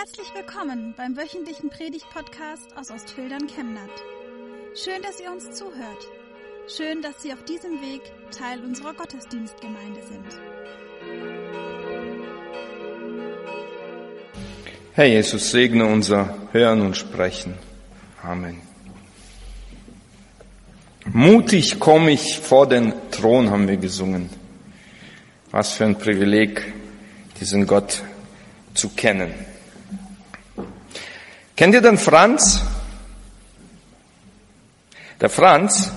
Herzlich 0.00 0.32
willkommen 0.34 0.94
beim 0.96 1.14
wöchentlichen 1.14 1.68
Predigt-Podcast 1.68 2.74
aus 2.74 2.90
Ostfildern 2.90 3.46
Chemnat. 3.48 3.90
Schön, 4.74 5.02
dass 5.02 5.20
ihr 5.20 5.30
uns 5.30 5.50
zuhört. 5.50 6.06
Schön, 6.74 7.02
dass 7.02 7.22
Sie 7.22 7.34
auf 7.34 7.44
diesem 7.44 7.82
Weg 7.82 8.00
Teil 8.30 8.64
unserer 8.64 8.94
Gottesdienstgemeinde 8.94 10.00
sind. 10.02 10.24
Herr 14.94 15.04
Jesus, 15.04 15.50
segne 15.50 15.84
unser 15.84 16.48
Hören 16.52 16.80
und 16.80 16.96
Sprechen. 16.96 17.52
Amen. 18.22 18.58
Mutig 21.12 21.78
komme 21.78 22.12
ich 22.12 22.38
vor 22.38 22.66
den 22.66 22.94
Thron, 23.10 23.50
haben 23.50 23.68
wir 23.68 23.76
gesungen. 23.76 24.30
Was 25.50 25.72
für 25.72 25.84
ein 25.84 25.98
Privileg, 25.98 26.72
diesen 27.38 27.66
Gott 27.66 28.02
zu 28.72 28.88
kennen. 28.88 29.49
Kennt 31.60 31.74
ihr 31.74 31.82
den 31.82 31.98
Franz? 31.98 32.62
Der 35.20 35.28
Franz, 35.28 35.92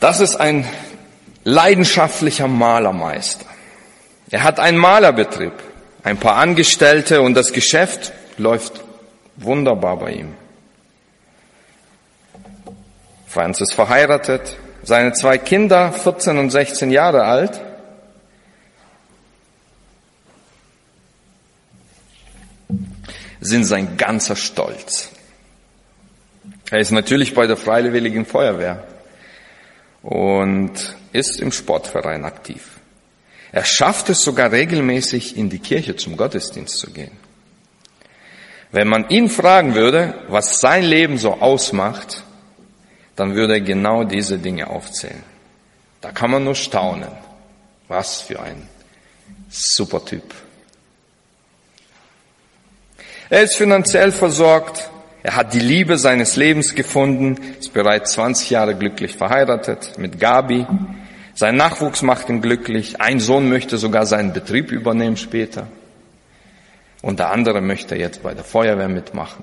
das 0.00 0.18
ist 0.18 0.34
ein 0.34 0.66
leidenschaftlicher 1.44 2.48
Malermeister. 2.48 3.46
Er 4.32 4.42
hat 4.42 4.58
einen 4.58 4.78
Malerbetrieb, 4.78 5.52
ein 6.02 6.16
paar 6.16 6.38
Angestellte 6.38 7.22
und 7.22 7.34
das 7.34 7.52
Geschäft 7.52 8.12
läuft 8.36 8.80
wunderbar 9.36 9.96
bei 9.96 10.10
ihm. 10.14 10.34
Franz 13.28 13.60
ist 13.60 13.74
verheiratet, 13.74 14.56
seine 14.82 15.12
zwei 15.12 15.38
Kinder, 15.38 15.92
14 15.92 16.36
und 16.38 16.50
16 16.50 16.90
Jahre 16.90 17.22
alt, 17.22 17.60
sind 23.46 23.64
sein 23.64 23.96
ganzer 23.96 24.36
Stolz. 24.36 25.10
Er 26.70 26.80
ist 26.80 26.90
natürlich 26.90 27.34
bei 27.34 27.46
der 27.46 27.56
Freiwilligen 27.56 28.26
Feuerwehr 28.26 28.84
und 30.02 30.72
ist 31.12 31.40
im 31.40 31.52
Sportverein 31.52 32.24
aktiv. 32.24 32.62
Er 33.52 33.64
schafft 33.64 34.10
es 34.10 34.22
sogar 34.22 34.52
regelmäßig 34.52 35.36
in 35.36 35.48
die 35.48 35.60
Kirche 35.60 35.96
zum 35.96 36.16
Gottesdienst 36.16 36.78
zu 36.78 36.90
gehen. 36.90 37.12
Wenn 38.72 38.88
man 38.88 39.08
ihn 39.08 39.30
fragen 39.30 39.74
würde, 39.74 40.14
was 40.28 40.60
sein 40.60 40.84
Leben 40.84 41.18
so 41.18 41.34
ausmacht, 41.34 42.22
dann 43.14 43.34
würde 43.34 43.54
er 43.54 43.60
genau 43.60 44.04
diese 44.04 44.38
Dinge 44.38 44.68
aufzählen. 44.68 45.22
Da 46.00 46.12
kann 46.12 46.30
man 46.30 46.44
nur 46.44 46.54
staunen. 46.54 47.10
Was 47.88 48.20
für 48.20 48.40
ein 48.40 48.68
super 49.48 50.04
Typ. 50.04 50.34
Er 53.28 53.42
ist 53.42 53.56
finanziell 53.56 54.12
versorgt. 54.12 54.90
Er 55.22 55.34
hat 55.34 55.52
die 55.52 55.60
Liebe 55.60 55.98
seines 55.98 56.36
Lebens 56.36 56.76
gefunden, 56.76 57.36
ist 57.58 57.72
bereits 57.72 58.12
20 58.12 58.50
Jahre 58.50 58.76
glücklich 58.76 59.16
verheiratet 59.16 59.98
mit 59.98 60.20
Gabi. 60.20 60.64
Sein 61.34 61.56
Nachwuchs 61.56 62.02
macht 62.02 62.28
ihn 62.28 62.40
glücklich. 62.40 63.00
Ein 63.00 63.18
Sohn 63.18 63.48
möchte 63.48 63.78
sogar 63.78 64.06
seinen 64.06 64.32
Betrieb 64.32 64.70
übernehmen 64.70 65.16
später. 65.16 65.66
Und 67.02 67.18
der 67.18 67.32
andere 67.32 67.60
möchte 67.60 67.96
jetzt 67.96 68.22
bei 68.22 68.34
der 68.34 68.44
Feuerwehr 68.44 68.88
mitmachen. 68.88 69.42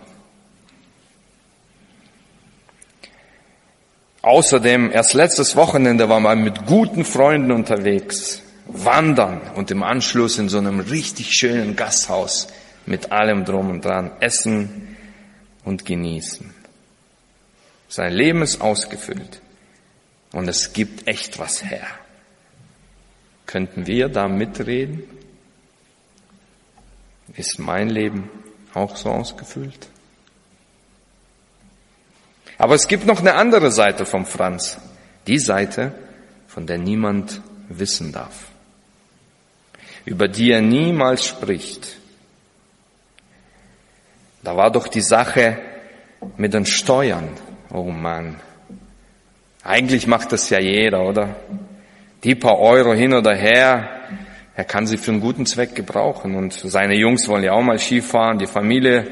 Außerdem, 4.22 4.92
erst 4.94 5.14
letztes 5.14 5.58
Wochenende 5.58 6.08
war 6.08 6.22
man 6.22 6.42
mit 6.42 6.66
guten 6.66 7.04
Freunden 7.04 7.52
unterwegs, 7.52 8.42
wandern 8.68 9.42
und 9.56 9.70
im 9.70 9.84
Anschluss 9.84 10.40
in 10.40 10.48
so 10.48 10.58
einem 10.58 10.80
richtig 10.80 11.34
schönen 11.34 11.76
Gasthaus 11.76 12.48
mit 12.86 13.12
allem 13.12 13.46
drum 13.46 13.70
und 13.70 13.86
dran 13.86 14.12
essen 14.20 14.98
und 15.64 15.86
genießen. 15.86 16.54
Sein 17.88 18.14
Leben 18.14 18.42
ist 18.42 18.62
ausgefüllt 18.62 19.42
und 20.32 20.48
es 20.48 20.74
gibt 20.74 21.08
echt 21.08 21.40
was 21.40 21.64
her. 21.64 21.88
Könnten 23.46 23.86
wir 23.88 24.10
da 24.10 24.28
mitreden? 24.28 25.04
Ist 27.36 27.60
mein 27.60 27.90
Leben 27.90 28.30
auch 28.74 28.96
so 28.96 29.10
ausgefüllt? 29.10 29.88
Aber 32.58 32.76
es 32.76 32.88
gibt 32.88 33.06
noch 33.06 33.20
eine 33.20 33.36
andere 33.36 33.72
Seite 33.72 34.06
vom 34.06 34.26
Franz. 34.26 34.78
Die 35.28 35.40
Seite, 35.40 35.94
von 36.48 36.68
der 36.68 36.78
niemand 36.78 37.42
wissen 37.70 38.12
darf. 38.12 38.48
Über 40.06 40.28
die 40.28 40.52
er 40.52 40.62
niemals 40.62 41.26
spricht. 41.26 41.98
Da 44.44 44.58
war 44.58 44.72
doch 44.72 44.88
die 44.88 45.02
Sache 45.02 45.58
mit 46.38 46.54
den 46.54 46.66
Steuern. 46.66 47.30
Oh 47.72 47.84
Mann. 47.84 48.36
Eigentlich 49.64 50.08
macht 50.08 50.34
das 50.34 50.50
ja 50.50 50.60
jeder, 50.60 51.04
oder? 51.04 51.36
Die 52.24 52.36
paar 52.36 52.60
Euro 52.60 52.94
hin 52.94 53.14
oder 53.14 53.34
her, 53.34 53.90
er 54.56 54.64
kann 54.66 54.86
sie 54.86 54.98
für 54.98 55.12
einen 55.12 55.22
guten 55.22 55.46
Zweck 55.46 55.76
gebrauchen. 55.76 56.36
Und 56.36 56.54
seine 56.54 56.96
Jungs 56.96 57.28
wollen 57.30 57.44
ja 57.44 57.54
auch 57.54 57.62
mal 57.62 57.80
Skifahren, 57.80 58.38
die 58.38 58.46
Familie 58.46 59.08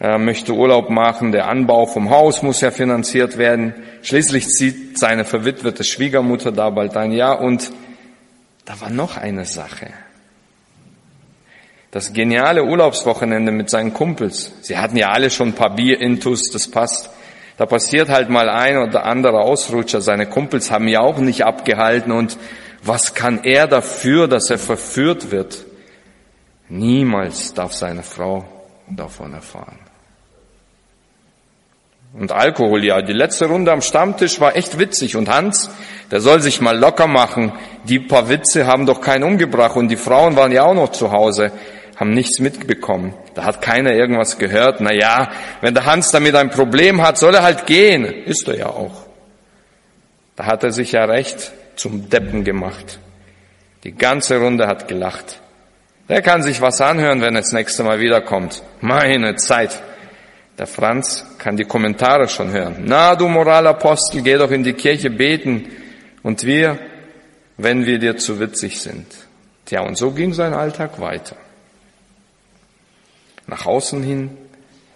äh, 0.00 0.18
möchte 0.18 0.52
Urlaub 0.52 0.90
machen, 0.90 1.32
der 1.32 1.48
Anbau 1.48 1.86
vom 1.86 2.10
Haus 2.10 2.42
muss 2.42 2.60
ja 2.60 2.72
finanziert 2.72 3.38
werden. 3.38 3.74
Schließlich 4.02 4.48
zieht 4.48 4.98
seine 4.98 5.24
verwitwete 5.24 5.84
Schwiegermutter 5.84 6.50
da 6.50 6.70
bald 6.70 6.96
ein 6.96 7.12
Jahr 7.12 7.40
und 7.40 7.70
da 8.64 8.80
war 8.80 8.90
noch 8.90 9.16
eine 9.16 9.44
Sache. 9.44 9.88
Das 11.90 12.12
geniale 12.12 12.64
Urlaubswochenende 12.64 13.50
mit 13.50 13.70
seinen 13.70 13.94
Kumpels. 13.94 14.52
Sie 14.60 14.76
hatten 14.76 14.96
ja 14.96 15.10
alle 15.10 15.30
schon 15.30 15.48
ein 15.48 15.54
paar 15.54 15.74
Bier-Intus, 15.74 16.50
das 16.52 16.70
passt. 16.70 17.10
Da 17.56 17.66
passiert 17.66 18.10
halt 18.10 18.28
mal 18.28 18.48
ein 18.48 18.76
oder 18.76 19.04
andere 19.04 19.40
Ausrutscher. 19.40 20.02
Seine 20.02 20.26
Kumpels 20.26 20.70
haben 20.70 20.86
ja 20.86 21.00
auch 21.00 21.18
nicht 21.18 21.44
abgehalten 21.44 22.12
und 22.12 22.36
was 22.82 23.14
kann 23.14 23.42
er 23.42 23.66
dafür, 23.66 24.28
dass 24.28 24.50
er 24.50 24.58
verführt 24.58 25.30
wird? 25.30 25.64
Niemals 26.68 27.54
darf 27.54 27.72
seine 27.72 28.02
Frau 28.02 28.44
davon 28.88 29.32
erfahren. 29.32 29.78
Und 32.14 32.32
Alkohol, 32.32 32.84
ja, 32.84 33.02
die 33.02 33.12
letzte 33.12 33.46
Runde 33.46 33.72
am 33.72 33.82
Stammtisch 33.82 34.40
war 34.40 34.56
echt 34.56 34.78
witzig. 34.78 35.16
Und 35.16 35.28
Hans, 35.28 35.70
der 36.10 36.20
soll 36.20 36.40
sich 36.40 36.60
mal 36.60 36.78
locker 36.78 37.06
machen. 37.06 37.52
Die 37.84 37.98
paar 37.98 38.28
Witze 38.28 38.66
haben 38.66 38.86
doch 38.86 39.00
keinen 39.00 39.24
umgebracht 39.24 39.76
und 39.76 39.88
die 39.88 39.96
Frauen 39.96 40.36
waren 40.36 40.52
ja 40.52 40.64
auch 40.64 40.74
noch 40.74 40.92
zu 40.92 41.12
Hause 41.12 41.52
haben 41.98 42.14
nichts 42.14 42.38
mitbekommen. 42.38 43.14
Da 43.34 43.44
hat 43.44 43.60
keiner 43.60 43.92
irgendwas 43.92 44.38
gehört. 44.38 44.80
Na 44.80 44.92
ja, 44.92 45.30
wenn 45.60 45.74
der 45.74 45.84
Hans 45.84 46.10
damit 46.12 46.36
ein 46.36 46.50
Problem 46.50 47.02
hat, 47.02 47.18
soll 47.18 47.34
er 47.34 47.42
halt 47.42 47.66
gehen. 47.66 48.04
Ist 48.04 48.46
er 48.46 48.56
ja 48.56 48.66
auch. 48.66 49.06
Da 50.36 50.46
hat 50.46 50.62
er 50.62 50.70
sich 50.70 50.92
ja 50.92 51.04
recht 51.04 51.52
zum 51.74 52.08
Deppen 52.08 52.44
gemacht. 52.44 53.00
Die 53.82 53.92
ganze 53.92 54.38
Runde 54.38 54.68
hat 54.68 54.86
gelacht. 54.86 55.40
Der 56.08 56.22
kann 56.22 56.42
sich 56.42 56.60
was 56.60 56.80
anhören, 56.80 57.20
wenn 57.20 57.34
er 57.34 57.42
das 57.42 57.52
nächste 57.52 57.82
Mal 57.82 57.98
wiederkommt. 57.98 58.62
Meine 58.80 59.34
Zeit. 59.36 59.82
Der 60.56 60.66
Franz 60.66 61.26
kann 61.38 61.56
die 61.56 61.64
Kommentare 61.64 62.28
schon 62.28 62.50
hören. 62.50 62.84
Na, 62.84 63.16
du 63.16 63.28
Moralapostel, 63.28 64.22
geh 64.22 64.36
doch 64.36 64.50
in 64.50 64.62
die 64.62 64.72
Kirche 64.72 65.10
beten. 65.10 65.68
Und 66.22 66.44
wir, 66.44 66.78
wenn 67.56 67.86
wir 67.86 67.98
dir 67.98 68.16
zu 68.16 68.38
witzig 68.38 68.80
sind. 68.80 69.06
Tja, 69.66 69.82
und 69.82 69.96
so 69.96 70.12
ging 70.12 70.32
sein 70.32 70.54
Alltag 70.54 71.00
weiter. 71.00 71.36
Nach 73.48 73.66
außen 73.66 74.02
hin 74.02 74.36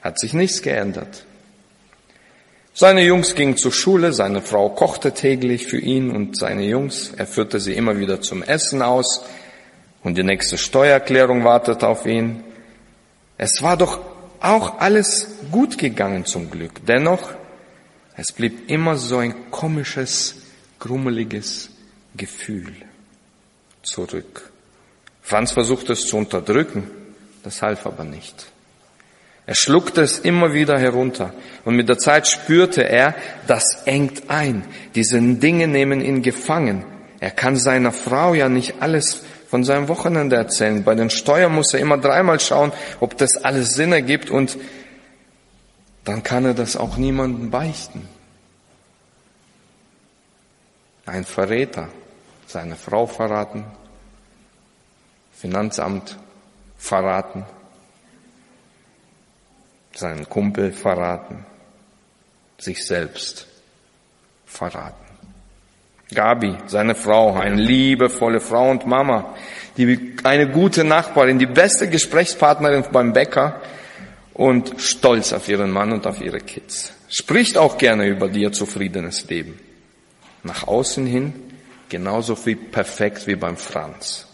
hat 0.02 0.20
sich 0.20 0.34
nichts 0.34 0.62
geändert. 0.62 1.24
Seine 2.74 3.02
Jungs 3.02 3.34
gingen 3.34 3.56
zur 3.56 3.72
Schule, 3.72 4.12
seine 4.12 4.40
Frau 4.42 4.68
kochte 4.68 5.12
täglich 5.12 5.66
für 5.66 5.78
ihn 5.78 6.10
und 6.10 6.38
seine 6.38 6.62
Jungs. 6.62 7.12
Er 7.16 7.26
führte 7.26 7.60
sie 7.60 7.72
immer 7.74 7.98
wieder 7.98 8.20
zum 8.20 8.42
Essen 8.42 8.82
aus 8.82 9.24
und 10.02 10.16
die 10.16 10.22
nächste 10.22 10.58
Steuererklärung 10.58 11.44
wartete 11.44 11.88
auf 11.88 12.06
ihn. 12.06 12.44
Es 13.38 13.62
war 13.62 13.76
doch 13.76 14.00
auch 14.40 14.78
alles 14.78 15.28
gut 15.50 15.78
gegangen 15.78 16.26
zum 16.26 16.50
Glück. 16.50 16.84
Dennoch, 16.86 17.30
es 18.16 18.32
blieb 18.32 18.70
immer 18.70 18.96
so 18.96 19.18
ein 19.18 19.50
komisches, 19.50 20.36
grummeliges 20.78 21.70
Gefühl 22.16 22.74
zurück. 23.82 24.50
Franz 25.22 25.52
versuchte 25.52 25.94
es 25.94 26.06
zu 26.06 26.18
unterdrücken. 26.18 27.01
Das 27.42 27.62
half 27.62 27.86
aber 27.86 28.04
nicht. 28.04 28.46
Er 29.44 29.54
schluckte 29.54 30.02
es 30.02 30.20
immer 30.20 30.52
wieder 30.52 30.78
herunter 30.78 31.32
und 31.64 31.74
mit 31.74 31.88
der 31.88 31.98
Zeit 31.98 32.28
spürte 32.28 32.88
er, 32.88 33.14
das 33.48 33.82
engt 33.86 34.30
ein. 34.30 34.64
Diese 34.94 35.20
Dinge 35.20 35.66
nehmen 35.66 36.00
ihn 36.00 36.22
gefangen. 36.22 36.84
Er 37.18 37.30
kann 37.30 37.56
seiner 37.56 37.92
Frau 37.92 38.34
ja 38.34 38.48
nicht 38.48 38.76
alles 38.80 39.22
von 39.48 39.64
seinem 39.64 39.88
Wochenende 39.88 40.36
erzählen. 40.36 40.84
Bei 40.84 40.94
den 40.94 41.10
Steuern 41.10 41.54
muss 41.54 41.74
er 41.74 41.80
immer 41.80 41.98
dreimal 41.98 42.38
schauen, 42.40 42.72
ob 43.00 43.18
das 43.18 43.36
alles 43.36 43.74
Sinn 43.74 43.92
ergibt 43.92 44.30
und 44.30 44.56
dann 46.04 46.22
kann 46.22 46.44
er 46.44 46.54
das 46.54 46.76
auch 46.76 46.96
niemandem 46.96 47.50
beichten. 47.50 48.08
Ein 51.04 51.24
Verräter, 51.24 51.88
seine 52.46 52.76
Frau 52.76 53.06
verraten, 53.06 53.64
Finanzamt 55.32 56.16
verraten. 56.82 57.44
seinen 59.94 60.28
Kumpel 60.28 60.72
verraten, 60.72 61.44
sich 62.58 62.84
selbst 62.84 63.46
verraten. 64.46 65.04
Gabi, 66.14 66.56
seine 66.66 66.94
Frau, 66.94 67.34
eine 67.34 67.56
liebevolle 67.56 68.40
Frau 68.40 68.70
und 68.70 68.86
Mama, 68.86 69.34
die 69.76 70.16
eine 70.24 70.48
gute 70.48 70.82
Nachbarin, 70.82 71.38
die 71.38 71.46
beste 71.46 71.88
Gesprächspartnerin 71.88 72.84
beim 72.90 73.12
Bäcker 73.12 73.60
und 74.32 74.80
stolz 74.80 75.32
auf 75.34 75.48
ihren 75.48 75.70
Mann 75.70 75.92
und 75.92 76.06
auf 76.06 76.20
ihre 76.20 76.40
Kids. 76.40 76.94
Spricht 77.08 77.58
auch 77.58 77.76
gerne 77.76 78.06
über 78.06 78.28
ihr 78.30 78.50
zufriedenes 78.52 79.28
Leben. 79.28 79.60
Nach 80.42 80.66
außen 80.66 81.06
hin 81.06 81.34
genauso 81.90 82.46
wie 82.46 82.54
perfekt 82.56 83.26
wie 83.26 83.36
beim 83.36 83.58
Franz. 83.58 84.31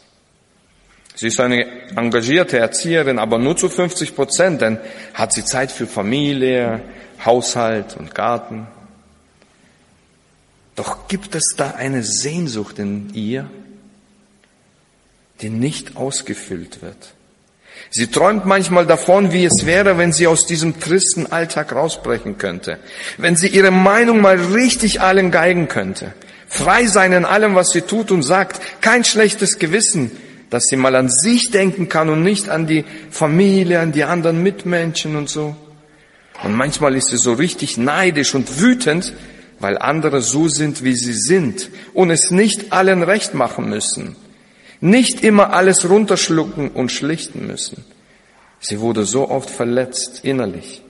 Sie 1.19 1.26
ist 1.26 1.41
eine 1.41 1.67
engagierte 1.97 2.59
Erzieherin, 2.61 3.19
aber 3.19 3.38
nur 3.38 3.56
zu 3.56 3.69
50 3.69 4.15
Prozent, 4.15 4.61
denn 4.61 4.79
hat 5.15 5.32
sie 5.32 5.44
Zeit 5.44 5.73
für 5.73 5.88
Familie, 5.88 6.81
Haushalt 7.25 7.97
und 7.97 8.15
Garten. 8.15 8.69
Doch 10.76 11.09
gibt 11.09 11.35
es 11.35 11.55
da 11.56 11.73
eine 11.73 12.05
Sehnsucht 12.05 12.79
in 12.79 13.12
ihr, 13.15 13.50
die 15.41 15.50
nicht 15.50 15.97
ausgefüllt 15.97 16.82
wird. 16.82 17.15
Sie 17.91 18.06
träumt 18.06 18.47
manchmal 18.47 18.87
davon, 18.87 19.32
wie 19.32 19.44
es 19.44 19.67
wäre, 19.67 19.99
wenn 19.99 20.12
sie 20.12 20.29
aus 20.29 20.47
diesem 20.47 20.79
tristen 20.79 21.26
Alltag 21.26 21.73
rausbrechen 21.73 22.38
könnte, 22.38 22.79
wenn 23.17 23.35
sie 23.35 23.49
ihre 23.49 23.73
Meinung 23.73 24.21
mal 24.21 24.37
richtig 24.37 25.00
allen 25.00 25.32
geigen 25.32 25.67
könnte, 25.67 26.14
frei 26.47 26.87
sein 26.87 27.12
in 27.12 27.25
allem, 27.25 27.56
was 27.56 27.71
sie 27.71 27.82
tut 27.82 28.12
und 28.12 28.23
sagt, 28.23 28.61
kein 28.81 29.03
schlechtes 29.03 29.59
Gewissen, 29.59 30.12
dass 30.50 30.65
sie 30.65 30.77
mal 30.77 30.97
an 30.97 31.09
sich 31.09 31.50
denken 31.50 31.89
kann 31.89 32.09
und 32.09 32.23
nicht 32.23 32.49
an 32.49 32.67
die 32.67 32.85
Familie, 33.11 33.81
an 33.81 33.93
die 33.93 34.05
anderen 34.05 34.43
Mitmenschen 34.43 35.17
und 35.17 35.29
so. 35.29 35.56
Und 36.43 36.55
manchmal 36.55 36.95
ist 36.95 37.09
sie 37.09 37.19
so 37.19 37.33
richtig 37.33 37.77
neidisch 37.77 38.35
und 38.35 38.61
wütend, 38.61 39.12
weil 39.61 39.77
andere 39.79 40.23
so 40.23 40.49
sind, 40.49 40.85
wie 40.85 40.95
sie 40.95 41.12
sind 41.12 41.71
und 41.95 42.11
es 42.11 42.31
nicht 42.31 42.73
allen 42.73 43.03
recht 43.03 43.35
machen 43.35 43.69
müssen. 43.69 44.17
Nicht 44.81 45.25
immer 45.25 45.53
alles 45.53 45.89
runterschlucken 45.89 46.69
und 46.69 46.93
schlichten 46.93 47.47
müssen. 47.47 47.85
Sie 48.61 48.81
wurde 48.81 49.05
so 49.05 49.29
oft 49.29 49.50
verletzt 49.50 50.21
innerlich. 50.23 50.83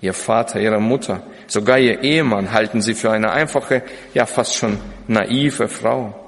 Ihr 0.00 0.12
Vater, 0.12 0.60
ihre 0.60 0.80
Mutter, 0.80 1.22
sogar 1.46 1.78
ihr 1.78 2.02
Ehemann 2.02 2.52
halten 2.52 2.82
sie 2.82 2.94
für 2.94 3.10
eine 3.10 3.30
einfache, 3.30 3.82
ja 4.14 4.26
fast 4.26 4.54
schon 4.54 4.78
naive 5.06 5.68
Frau. 5.68 6.25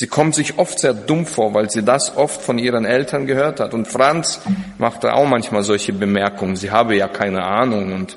Sie 0.00 0.06
kommt 0.06 0.34
sich 0.34 0.56
oft 0.56 0.78
sehr 0.78 0.94
dumm 0.94 1.26
vor, 1.26 1.52
weil 1.52 1.68
sie 1.68 1.82
das 1.82 2.16
oft 2.16 2.40
von 2.40 2.58
ihren 2.58 2.86
Eltern 2.86 3.26
gehört 3.26 3.60
hat. 3.60 3.74
Und 3.74 3.86
Franz 3.86 4.40
machte 4.78 5.12
auch 5.12 5.28
manchmal 5.28 5.62
solche 5.62 5.92
Bemerkungen. 5.92 6.56
Sie 6.56 6.70
habe 6.70 6.96
ja 6.96 7.06
keine 7.06 7.44
Ahnung 7.44 7.92
und 7.92 8.16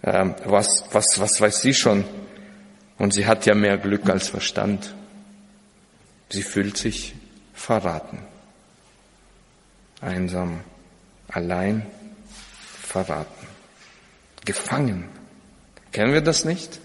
äh, 0.00 0.24
was, 0.46 0.84
was, 0.92 1.04
was 1.18 1.38
weiß 1.38 1.60
sie 1.60 1.74
schon. 1.74 2.06
Und 2.96 3.12
sie 3.12 3.26
hat 3.26 3.44
ja 3.44 3.54
mehr 3.54 3.76
Glück 3.76 4.08
als 4.08 4.28
Verstand. 4.28 4.94
Sie 6.30 6.42
fühlt 6.42 6.78
sich 6.78 7.14
verraten. 7.52 8.20
Einsam, 10.00 10.60
allein, 11.28 11.84
verraten. 12.80 13.46
Gefangen. 14.46 15.10
Kennen 15.92 16.14
wir 16.14 16.22
das 16.22 16.46
nicht? 16.46 16.80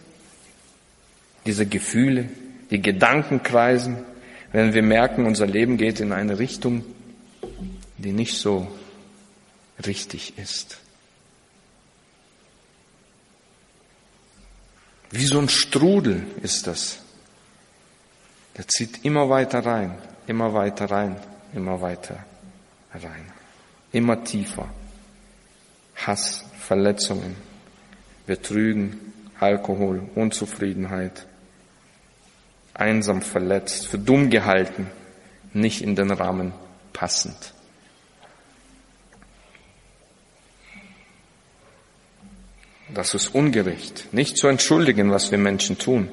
Diese 1.45 1.65
Gefühle, 1.65 2.27
die 2.71 2.81
Gedanken 2.81 3.43
kreisen, 3.43 3.97
wenn 4.51 4.73
wir 4.73 4.81
merken, 4.81 5.25
unser 5.25 5.45
Leben 5.45 5.77
geht 5.77 5.99
in 5.99 6.11
eine 6.11 6.39
Richtung, 6.39 6.83
die 7.97 8.11
nicht 8.11 8.37
so 8.37 8.67
richtig 9.85 10.37
ist. 10.37 10.77
Wie 15.09 15.25
so 15.25 15.39
ein 15.39 15.49
Strudel 15.49 16.25
ist 16.41 16.67
das. 16.67 16.99
Der 18.57 18.67
zieht 18.67 19.03
immer 19.03 19.29
weiter 19.29 19.65
rein, 19.65 19.97
immer 20.27 20.53
weiter 20.53 20.85
rein, 20.85 21.17
immer 21.53 21.81
weiter 21.81 22.23
rein. 22.93 23.31
Immer 23.91 24.23
tiefer. 24.23 24.69
Hass, 25.95 26.45
Verletzungen, 26.59 27.35
Betrügen, 28.25 29.13
Alkohol, 29.39 30.09
Unzufriedenheit, 30.15 31.27
einsam 32.73 33.21
verletzt, 33.21 33.87
für 33.87 33.97
dumm 33.97 34.29
gehalten, 34.29 34.87
nicht 35.53 35.81
in 35.81 35.95
den 35.95 36.11
Rahmen 36.11 36.53
passend. 36.93 37.53
Das 42.93 43.13
ist 43.13 43.33
ungerecht, 43.33 44.13
nicht 44.13 44.37
zu 44.37 44.47
entschuldigen, 44.47 45.11
was 45.11 45.31
wir 45.31 45.37
Menschen 45.37 45.77
tun. 45.77 46.11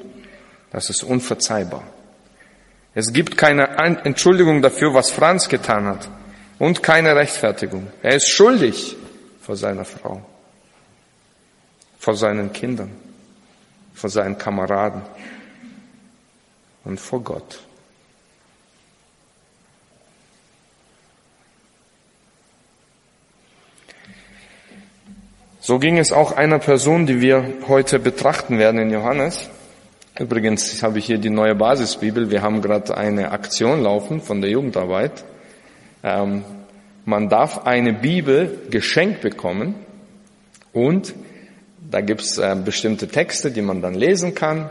Das 0.71 0.89
ist 0.89 1.03
unverzeihbar. 1.03 1.83
Es 2.93 3.11
gibt 3.11 3.37
keine 3.37 3.67
Entschuldigung 4.03 4.61
dafür, 4.61 4.93
was 4.93 5.11
Franz 5.11 5.49
getan 5.49 5.85
hat 5.85 6.09
und 6.57 6.81
keine 6.83 7.15
Rechtfertigung. 7.15 7.87
Er 8.01 8.15
ist 8.15 8.29
schuldig 8.29 8.95
vor 9.41 9.55
seiner 9.55 9.85
Frau, 9.85 10.25
vor 11.97 12.15
seinen 12.15 12.53
Kindern, 12.53 12.91
vor 13.93 14.09
seinen 14.09 14.37
Kameraden 14.37 15.01
und 16.83 16.99
vor 16.99 17.23
Gott. 17.23 17.59
So 25.61 25.77
ging 25.77 25.97
es 25.97 26.11
auch 26.11 26.31
einer 26.31 26.57
Person, 26.57 27.05
die 27.05 27.21
wir 27.21 27.45
heute 27.67 27.99
betrachten 27.99 28.57
werden 28.57 28.79
in 28.79 28.91
Johannes. 28.91 29.49
Übrigens 30.17 30.81
habe 30.81 30.99
ich 30.99 31.05
hier 31.05 31.17
die 31.17 31.29
neue 31.29 31.53
Basisbibel. 31.53 32.31
Wir 32.31 32.41
haben 32.41 32.61
gerade 32.61 32.97
eine 32.97 33.31
Aktion 33.31 33.83
laufen 33.83 34.21
von 34.21 34.41
der 34.41 34.49
Jugendarbeit. 34.49 35.23
Ähm, 36.03 36.43
man 37.05 37.29
darf 37.29 37.65
eine 37.65 37.93
Bibel 37.93 38.67
geschenkt 38.69 39.21
bekommen 39.21 39.75
und 40.73 41.13
da 41.91 42.01
gibt's 42.01 42.37
äh, 42.37 42.55
bestimmte 42.63 43.07
Texte, 43.07 43.51
die 43.51 43.61
man 43.61 43.81
dann 43.81 43.93
lesen 43.93 44.33
kann 44.33 44.69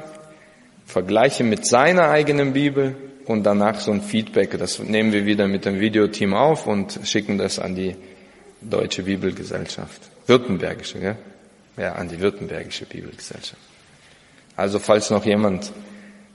vergleiche 0.88 1.44
mit 1.44 1.66
seiner 1.66 2.08
eigenen 2.08 2.54
Bibel 2.54 2.96
und 3.26 3.44
danach 3.44 3.78
so 3.78 3.92
ein 3.92 4.00
Feedback. 4.00 4.58
Das 4.58 4.78
nehmen 4.78 5.12
wir 5.12 5.26
wieder 5.26 5.46
mit 5.46 5.66
dem 5.66 5.78
Videoteam 5.80 6.32
auf 6.32 6.66
und 6.66 6.98
schicken 7.04 7.36
das 7.36 7.58
an 7.58 7.76
die 7.76 7.94
Deutsche 8.62 9.02
Bibelgesellschaft. 9.02 10.00
Württembergische, 10.26 10.98
ja? 10.98 11.16
Ja, 11.76 11.92
an 11.92 12.08
die 12.08 12.18
Württembergische 12.18 12.86
Bibelgesellschaft. 12.86 13.62
Also 14.56 14.78
falls 14.78 15.10
noch 15.10 15.24
jemand 15.24 15.70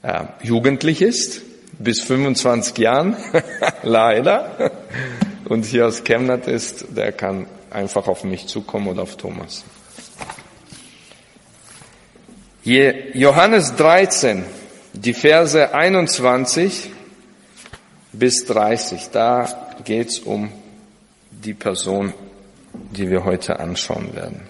äh, 0.03 0.23
jugendlich 0.43 1.01
ist, 1.01 1.41
bis 1.79 2.01
25 2.01 2.77
Jahren, 2.77 3.17
leider, 3.83 4.71
und 5.45 5.65
hier 5.65 5.87
aus 5.87 6.03
Chemnat 6.03 6.47
ist, 6.47 6.85
der 6.95 7.11
kann 7.11 7.47
einfach 7.71 8.07
auf 8.07 8.23
mich 8.23 8.45
zukommen 8.45 8.87
oder 8.87 9.01
auf 9.01 9.17
Thomas. 9.17 9.63
Johannes 12.65 13.75
13, 13.75 14.45
die 14.93 15.13
Verse 15.13 15.73
21 15.73 16.91
bis 18.13 18.45
30, 18.45 19.09
da 19.11 19.73
geht's 19.83 20.19
um 20.19 20.49
die 21.29 21.53
Person, 21.53 22.13
die 22.71 23.09
wir 23.09 23.25
heute 23.25 23.59
anschauen 23.59 24.15
werden. 24.15 24.47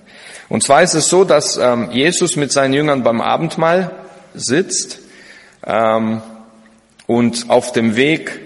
Und 0.47 0.61
zwar 0.61 0.83
ist 0.83 0.93
es 0.93 1.09
so, 1.09 1.23
dass 1.23 1.57
ähm, 1.57 1.89
Jesus 1.89 2.35
mit 2.35 2.51
seinen 2.51 2.75
Jüngern 2.75 3.01
beim 3.01 3.19
Abendmahl 3.19 3.89
sitzt 4.35 4.99
ähm, 5.65 6.21
und 7.07 7.49
auf 7.49 7.71
dem 7.71 7.95
Weg 7.95 8.41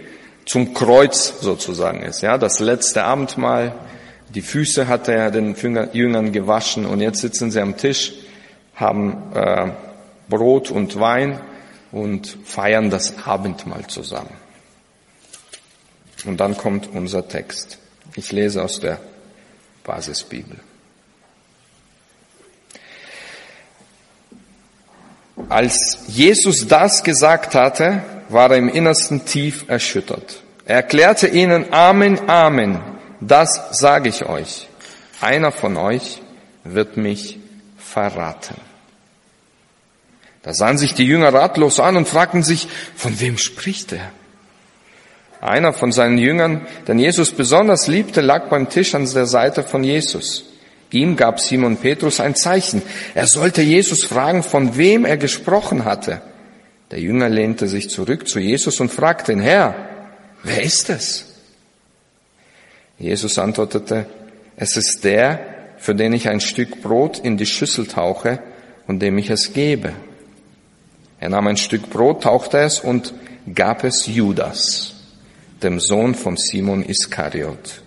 zum 0.46 0.74
Kreuz 0.74 1.42
sozusagen 1.42 2.04
ist. 2.04 2.22
Ja, 2.22 2.38
das 2.38 2.62
letzte 2.62 3.04
Abendmahl, 3.04 3.74
die 4.34 4.42
Füße 4.42 4.88
hat 4.88 5.10
er 5.10 5.30
den 5.30 5.58
Jüngern 5.92 6.32
gewaschen 6.32 6.86
und 6.86 7.02
jetzt 7.02 7.20
sitzen 7.20 7.52
sie 7.52 7.60
am 7.60 7.76
Tisch 7.76 8.14
haben 8.78 9.34
äh, 9.34 9.72
Brot 10.30 10.72
und 10.72 11.00
Wein 11.00 11.40
und 11.92 12.38
feiern 12.46 12.90
das 12.90 13.26
Abendmahl 13.26 13.88
zusammen. 13.88 14.34
Und 16.26 16.38
dann 16.38 16.58
kommt 16.58 16.90
unser 16.94 17.28
Text. 17.28 17.78
Ich 18.16 18.32
lese 18.32 18.64
aus 18.64 18.80
der 18.80 19.00
Basisbibel. 19.84 20.58
Als 25.50 26.00
Jesus 26.08 26.68
das 26.68 27.04
gesagt 27.04 27.56
hatte, 27.56 28.04
war 28.30 28.52
er 28.52 28.58
im 28.58 28.70
Innersten 28.70 29.26
tief 29.26 29.66
erschüttert. 29.70 30.42
Er 30.66 30.78
erklärte 30.78 31.28
ihnen, 31.28 31.72
Amen, 31.72 32.30
Amen, 32.30 32.80
das 33.22 33.80
sage 33.80 34.10
ich 34.10 34.26
euch. 34.26 34.68
Einer 35.22 35.52
von 35.52 35.78
euch 35.78 36.22
wird 36.64 36.98
mich 36.98 37.40
verraten. 37.78 38.67
Da 40.48 40.54
sahen 40.54 40.78
sich 40.78 40.94
die 40.94 41.04
Jünger 41.04 41.34
ratlos 41.34 41.78
an 41.78 41.98
und 41.98 42.08
fragten 42.08 42.42
sich, 42.42 42.70
von 42.96 43.20
wem 43.20 43.38
spricht 43.38 43.92
er? 43.92 44.14
Einer 45.42 45.74
von 45.74 45.92
seinen 45.92 46.18
Jüngern, 46.18 46.66
den 46.88 47.00
Jesus 47.00 47.34
besonders 47.34 47.88
liebte, 47.88 48.22
lag 48.22 48.48
beim 48.48 48.70
Tisch 48.70 48.96
an 48.96 49.12
der 49.14 49.26
Seite 49.26 49.64
von 49.64 49.84
Jesus. 49.84 50.46
Ihm 50.90 51.18
gab 51.18 51.42
Simon 51.42 51.76
Petrus 51.76 52.22
ein 52.22 52.34
Zeichen. 52.34 52.82
Er 53.14 53.28
sollte 53.28 53.62
Jesus 53.62 54.06
fragen, 54.06 54.42
von 54.42 54.78
wem 54.78 55.04
er 55.04 55.18
gesprochen 55.18 55.84
hatte. 55.84 56.22
Der 56.92 57.02
Jünger 57.02 57.28
lehnte 57.28 57.68
sich 57.68 57.90
zurück 57.90 58.26
zu 58.26 58.40
Jesus 58.40 58.80
und 58.80 58.90
fragte 58.90 59.34
ihn, 59.34 59.42
Herr, 59.42 59.76
wer 60.44 60.64
ist 60.64 60.90
es? 60.90 61.26
Jesus 62.98 63.38
antwortete, 63.38 64.06
es 64.56 64.78
ist 64.78 65.04
der, 65.04 65.42
für 65.78 65.94
den 65.94 66.14
ich 66.14 66.30
ein 66.30 66.40
Stück 66.40 66.82
Brot 66.82 67.20
in 67.20 67.36
die 67.36 67.46
Schüssel 67.46 67.86
tauche 67.86 68.40
und 68.88 69.02
dem 69.02 69.18
ich 69.18 69.30
es 69.30 69.52
gebe. 69.52 69.92
Er 71.20 71.30
nahm 71.30 71.48
ein 71.48 71.58
Stück 71.58 71.90
Brot, 71.90 72.24
tauchte 72.24 72.60
es 72.60 72.80
und 72.80 73.14
gab 73.54 73.84
es 73.84 74.06
Judas, 74.06 74.96
dem 75.64 75.80
Sohn 75.80 76.16
von 76.16 76.38
Simon 76.38 76.84
Iskariot. 76.84 77.82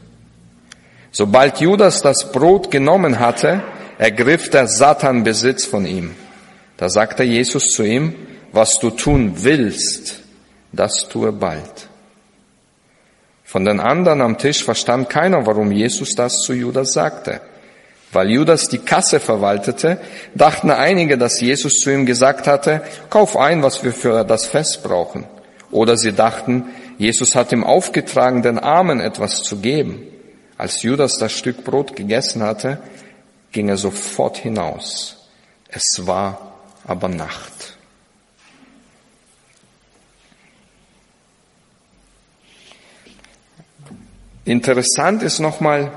Sobald 1.13 1.61
Judas 1.61 2.03
das 2.03 2.33
Brot 2.33 2.71
genommen 2.71 3.19
hatte, 3.19 3.63
ergriff 3.99 4.49
der 4.51 4.67
Satan 4.67 5.25
Besitz 5.25 5.65
von 5.65 5.87
ihm. 5.87 6.15
Da 6.77 6.89
sagte 6.89 7.23
Jesus 7.25 7.65
zu 7.69 7.83
ihm, 7.83 8.15
was 8.53 8.79
du 8.79 8.91
tun 8.91 9.33
willst, 9.37 10.21
das 10.73 11.09
tue 11.09 11.33
bald. 11.33 11.89
Von 13.45 13.65
den 13.65 13.81
anderen 13.81 14.21
am 14.21 14.39
Tisch 14.39 14.65
verstand 14.65 15.11
keiner, 15.11 15.45
warum 15.45 15.73
Jesus 15.73 16.15
das 16.15 16.39
zu 16.39 16.53
Judas 16.53 16.93
sagte. 16.93 17.41
Weil 18.13 18.31
Judas 18.31 18.69
die 18.69 18.79
Kasse 18.79 19.21
verwaltete, 19.21 20.01
dachten 20.35 20.71
einige, 20.71 21.17
dass 21.17 21.41
Jesus 21.41 21.75
zu 21.75 21.93
ihm 21.93 22.07
gesagt 22.07 22.47
hatte, 22.49 22.83
kauf 23.09 23.37
ein, 23.37 23.63
was 23.63 23.85
wir 23.85 23.93
für 23.93 24.25
das 24.25 24.47
Fest 24.47 24.83
brauchen. 24.83 25.27
Oder 25.71 25.97
sie 25.97 26.13
dachten, 26.13 26.71
Jesus 26.99 27.37
hat 27.37 27.53
ihm 27.53 27.63
aufgetragen, 27.63 28.43
den 28.43 28.59
Armen 28.59 29.01
etwas 29.01 29.43
zu 29.43 29.59
geben. 29.59 30.03
Als 30.59 30.83
Judas 30.83 31.19
das 31.19 31.33
Stück 31.33 31.65
Brot 31.65 31.95
gegessen 31.95 32.43
hatte, 32.43 32.79
ging 33.53 33.69
er 33.69 33.77
sofort 33.77 34.37
hinaus. 34.37 35.29
Es 35.69 36.07
war 36.07 36.55
aber 36.85 37.09
Nacht. 37.09 37.79
Interessant 44.45 45.23
ist 45.23 45.39
nochmal 45.39 45.93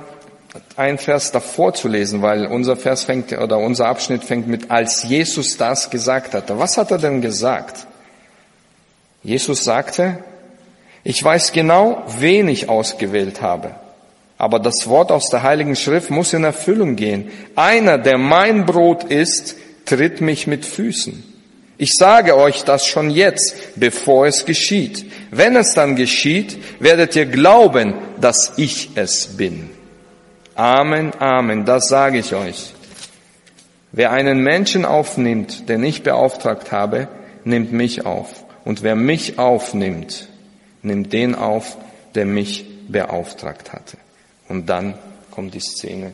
ein 0.75 0.97
Vers 0.97 1.31
davor 1.31 1.73
zu 1.73 1.87
lesen, 1.87 2.21
weil 2.21 2.45
unser 2.45 2.75
Vers 2.75 3.03
fängt 3.03 3.31
oder 3.31 3.57
unser 3.57 3.87
Abschnitt 3.87 4.23
fängt 4.23 4.47
mit 4.47 4.69
als 4.69 5.03
Jesus 5.03 5.57
das 5.57 5.89
gesagt 5.89 6.33
hatte. 6.33 6.59
Was 6.59 6.77
hat 6.77 6.91
er 6.91 6.97
denn 6.97 7.21
gesagt? 7.21 7.87
Jesus 9.23 9.63
sagte, 9.63 10.19
ich 11.03 11.23
weiß 11.23 11.51
genau, 11.51 12.03
wen 12.19 12.47
ich 12.47 12.69
ausgewählt 12.69 13.41
habe. 13.41 13.71
Aber 14.37 14.59
das 14.59 14.87
Wort 14.87 15.11
aus 15.11 15.29
der 15.29 15.43
Heiligen 15.43 15.75
Schrift 15.75 16.09
muss 16.09 16.33
in 16.33 16.43
Erfüllung 16.43 16.95
gehen. 16.95 17.31
Einer, 17.55 17.97
der 17.97 18.17
mein 18.17 18.65
Brot 18.65 19.05
isst, 19.05 19.55
tritt 19.85 20.21
mich 20.21 20.47
mit 20.47 20.65
Füßen. 20.65 21.23
Ich 21.77 21.93
sage 21.97 22.37
euch 22.37 22.63
das 22.63 22.85
schon 22.85 23.09
jetzt, 23.09 23.55
bevor 23.75 24.27
es 24.27 24.45
geschieht. 24.45 25.05
Wenn 25.31 25.55
es 25.55 25.73
dann 25.73 25.95
geschieht, 25.95 26.57
werdet 26.79 27.15
ihr 27.15 27.25
glauben, 27.25 27.95
dass 28.19 28.53
ich 28.57 28.91
es 28.95 29.37
bin. 29.37 29.69
Amen, 30.55 31.13
Amen, 31.19 31.65
das 31.65 31.87
sage 31.87 32.19
ich 32.19 32.35
euch. 32.35 32.73
Wer 33.91 34.11
einen 34.11 34.39
Menschen 34.39 34.85
aufnimmt, 34.85 35.67
den 35.69 35.83
ich 35.83 36.03
beauftragt 36.03 36.71
habe, 36.71 37.07
nimmt 37.43 37.71
mich 37.71 38.05
auf. 38.05 38.45
Und 38.63 38.83
wer 38.83 38.95
mich 38.95 39.39
aufnimmt, 39.39 40.29
nimmt 40.81 41.11
den 41.11 41.35
auf, 41.35 41.77
der 42.15 42.25
mich 42.25 42.65
beauftragt 42.87 43.73
hatte. 43.73 43.97
Und 44.47 44.67
dann 44.67 44.95
kommt 45.31 45.53
die 45.53 45.59
Szene 45.59 46.13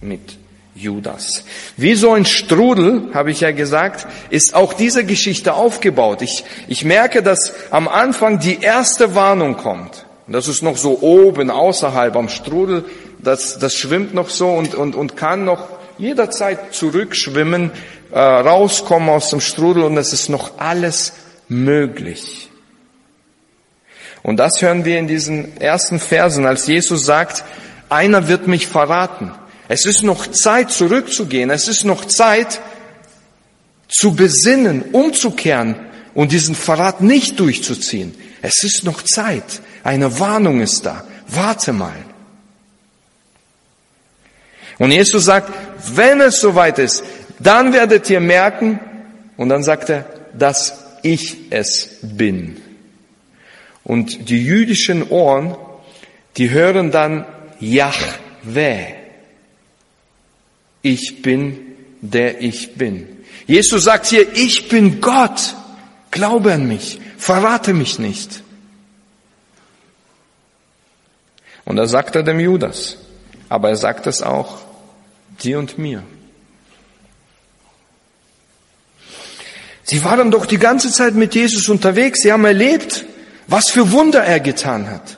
mit 0.00 0.38
Judas. 0.74 1.44
Wie 1.76 1.94
so 1.94 2.12
ein 2.12 2.24
Strudel, 2.24 3.10
habe 3.14 3.30
ich 3.30 3.40
ja 3.40 3.52
gesagt, 3.52 4.06
ist 4.30 4.54
auch 4.54 4.72
diese 4.72 5.04
Geschichte 5.04 5.54
aufgebaut. 5.54 6.22
Ich, 6.22 6.44
ich 6.66 6.84
merke, 6.84 7.22
dass 7.22 7.52
am 7.70 7.88
Anfang 7.88 8.38
die 8.38 8.60
erste 8.60 9.14
Warnung 9.14 9.56
kommt. 9.56 10.04
Das 10.26 10.46
ist 10.46 10.62
noch 10.62 10.76
so 10.76 11.00
oben, 11.00 11.50
außerhalb 11.50 12.14
am 12.14 12.28
Strudel. 12.28 12.84
Das, 13.18 13.58
das 13.58 13.74
schwimmt 13.74 14.14
noch 14.14 14.30
so 14.30 14.50
und, 14.50 14.74
und, 14.74 14.94
und 14.94 15.16
kann 15.16 15.44
noch 15.44 15.68
jederzeit 15.98 16.72
zurückschwimmen, 16.72 17.72
äh, 18.12 18.18
rauskommen 18.18 19.08
aus 19.08 19.30
dem 19.30 19.40
Strudel 19.40 19.82
und 19.82 19.96
es 19.96 20.12
ist 20.12 20.28
noch 20.28 20.58
alles 20.58 21.12
möglich. 21.48 22.50
Und 24.22 24.36
das 24.36 24.60
hören 24.60 24.84
wir 24.84 24.98
in 24.98 25.08
diesen 25.08 25.56
ersten 25.60 25.98
Versen, 25.98 26.46
als 26.46 26.66
Jesus 26.66 27.04
sagt, 27.04 27.44
einer 27.88 28.28
wird 28.28 28.46
mich 28.46 28.66
verraten. 28.66 29.32
Es 29.68 29.84
ist 29.84 30.02
noch 30.02 30.26
Zeit 30.26 30.70
zurückzugehen. 30.70 31.50
Es 31.50 31.68
ist 31.68 31.84
noch 31.84 32.06
Zeit 32.06 32.60
zu 33.88 34.14
besinnen, 34.14 34.82
umzukehren 34.92 35.76
und 36.14 36.32
diesen 36.32 36.54
Verrat 36.54 37.00
nicht 37.00 37.38
durchzuziehen. 37.38 38.14
Es 38.42 38.64
ist 38.64 38.84
noch 38.84 39.02
Zeit. 39.02 39.60
Eine 39.84 40.18
Warnung 40.18 40.60
ist 40.60 40.86
da. 40.86 41.04
Warte 41.28 41.72
mal. 41.72 41.96
Und 44.78 44.92
Jesus 44.92 45.24
sagt, 45.24 45.52
wenn 45.94 46.20
es 46.20 46.40
soweit 46.40 46.78
ist, 46.78 47.04
dann 47.38 47.72
werdet 47.72 48.08
ihr 48.10 48.20
merken, 48.20 48.80
und 49.36 49.48
dann 49.48 49.62
sagt 49.62 49.90
er, 49.90 50.04
dass 50.32 50.84
ich 51.02 51.36
es 51.50 51.98
bin. 52.02 52.60
Und 53.84 54.28
die 54.28 54.44
jüdischen 54.44 55.08
Ohren, 55.08 55.56
die 56.36 56.50
hören 56.50 56.90
dann 56.90 57.24
Yahweh 57.60 58.98
ich 60.82 61.22
bin, 61.22 61.76
der 62.00 62.40
ich 62.40 62.74
bin. 62.74 63.24
Jesus 63.46 63.84
sagt 63.84 64.06
hier, 64.06 64.32
ich 64.34 64.68
bin 64.68 65.00
Gott. 65.00 65.54
Glaube 66.10 66.52
an 66.52 66.68
mich. 66.68 67.00
Verrate 67.16 67.74
mich 67.74 67.98
nicht. 67.98 68.42
Und 71.64 71.76
da 71.76 71.86
sagt 71.86 72.16
er 72.16 72.22
dem 72.22 72.40
Judas. 72.40 72.98
Aber 73.48 73.70
er 73.70 73.76
sagt 73.76 74.06
es 74.06 74.22
auch 74.22 74.60
dir 75.42 75.58
und 75.58 75.78
mir. 75.78 76.02
Sie 79.84 80.04
waren 80.04 80.30
doch 80.30 80.44
die 80.44 80.58
ganze 80.58 80.92
Zeit 80.92 81.14
mit 81.14 81.34
Jesus 81.34 81.68
unterwegs. 81.68 82.20
Sie 82.22 82.30
haben 82.30 82.44
erlebt, 82.44 83.06
was 83.46 83.70
für 83.70 83.90
Wunder 83.90 84.22
er 84.22 84.40
getan 84.40 84.90
hat. 84.90 85.16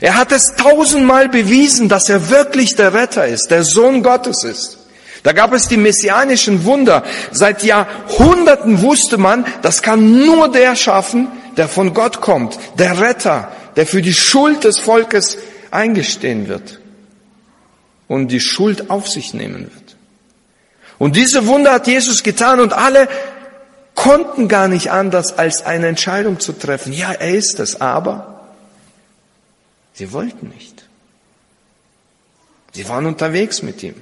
Er 0.00 0.16
hat 0.16 0.32
es 0.32 0.54
tausendmal 0.56 1.28
bewiesen, 1.28 1.88
dass 1.88 2.10
er 2.10 2.28
wirklich 2.28 2.76
der 2.76 2.92
Retter 2.92 3.26
ist, 3.26 3.50
der 3.50 3.64
Sohn 3.64 4.02
Gottes 4.02 4.44
ist. 4.44 4.78
Da 5.22 5.32
gab 5.32 5.52
es 5.54 5.68
die 5.68 5.76
messianischen 5.76 6.64
Wunder. 6.64 7.04
Seit 7.30 7.62
Jahrhunderten 7.62 8.82
wusste 8.82 9.16
man, 9.16 9.46
das 9.62 9.80
kann 9.80 10.26
nur 10.26 10.50
der 10.50 10.76
schaffen, 10.76 11.28
der 11.56 11.68
von 11.68 11.94
Gott 11.94 12.20
kommt, 12.20 12.58
der 12.78 13.00
Retter, 13.00 13.52
der 13.76 13.86
für 13.86 14.02
die 14.02 14.12
Schuld 14.12 14.64
des 14.64 14.78
Volkes 14.78 15.38
eingestehen 15.70 16.48
wird 16.48 16.81
und 18.12 18.28
die 18.28 18.40
Schuld 18.40 18.90
auf 18.90 19.08
sich 19.08 19.32
nehmen 19.32 19.62
wird. 19.62 19.96
Und 20.98 21.16
diese 21.16 21.46
Wunder 21.46 21.72
hat 21.72 21.86
Jesus 21.86 22.22
getan 22.22 22.60
und 22.60 22.74
alle 22.74 23.08
konnten 23.94 24.48
gar 24.48 24.68
nicht 24.68 24.90
anders, 24.90 25.38
als 25.38 25.62
eine 25.62 25.86
Entscheidung 25.86 26.38
zu 26.38 26.52
treffen. 26.52 26.92
Ja, 26.92 27.12
er 27.12 27.34
ist 27.34 27.58
es, 27.58 27.80
aber 27.80 28.50
sie 29.94 30.12
wollten 30.12 30.48
nicht. 30.48 30.84
Sie 32.72 32.86
waren 32.86 33.06
unterwegs 33.06 33.62
mit 33.62 33.82
ihm. 33.82 33.94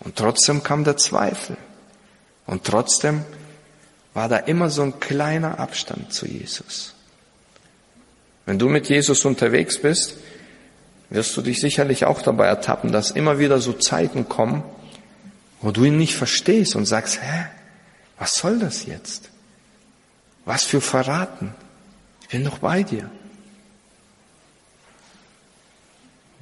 Und 0.00 0.16
trotzdem 0.16 0.64
kam 0.64 0.82
der 0.82 0.96
Zweifel. 0.96 1.56
Und 2.46 2.64
trotzdem 2.64 3.24
war 4.12 4.28
da 4.28 4.38
immer 4.38 4.70
so 4.70 4.82
ein 4.82 4.98
kleiner 4.98 5.60
Abstand 5.60 6.12
zu 6.12 6.26
Jesus. 6.26 6.94
Wenn 8.44 8.58
du 8.58 8.68
mit 8.68 8.88
Jesus 8.88 9.24
unterwegs 9.24 9.78
bist, 9.80 10.16
wirst 11.10 11.36
du 11.36 11.42
dich 11.42 11.60
sicherlich 11.60 12.04
auch 12.04 12.22
dabei 12.22 12.46
ertappen, 12.46 12.92
dass 12.92 13.10
immer 13.10 13.38
wieder 13.38 13.60
so 13.60 13.72
Zeiten 13.72 14.28
kommen, 14.28 14.62
wo 15.60 15.70
du 15.70 15.84
ihn 15.84 15.96
nicht 15.96 16.14
verstehst 16.14 16.76
und 16.76 16.86
sagst, 16.86 17.20
hä, 17.22 17.46
was 18.18 18.36
soll 18.36 18.58
das 18.58 18.86
jetzt? 18.86 19.30
Was 20.44 20.64
für 20.64 20.80
Verraten? 20.80 21.54
Ich 22.22 22.28
bin 22.28 22.44
doch 22.44 22.58
bei 22.58 22.82
dir. 22.82 23.10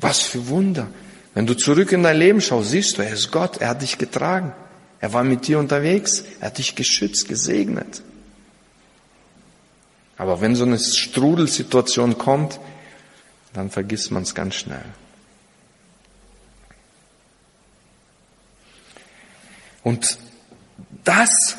Was 0.01 0.21
für 0.21 0.49
Wunder. 0.49 0.89
Wenn 1.35 1.47
du 1.47 1.55
zurück 1.55 1.93
in 1.93 2.03
dein 2.03 2.17
Leben 2.17 2.41
schaust, 2.41 2.71
siehst 2.71 2.99
du, 2.99 3.03
er 3.03 3.13
ist 3.13 3.31
Gott, 3.31 3.59
er 3.59 3.71
hat 3.71 3.83
dich 3.83 3.99
getragen. 3.99 4.53
Er 5.01 5.13
war 5.13 5.25
mit 5.25 5.47
dir 5.47 5.59
unterwegs, 5.59 6.25
er 6.41 6.47
hat 6.47 6.59
dich 6.59 6.77
geschützt, 6.77 7.29
gesegnet. 7.29 8.03
Aber 10.17 10.41
wenn 10.41 10.55
so 10.55 10.65
eine 10.65 10.79
Strudelsituation 10.79 12.19
kommt, 12.19 12.61
dann 13.55 13.71
vergisst 13.71 14.11
man 14.11 14.25
es 14.25 14.35
ganz 14.35 14.57
schnell. 14.57 14.85
Und 19.83 20.19
das, 21.05 21.57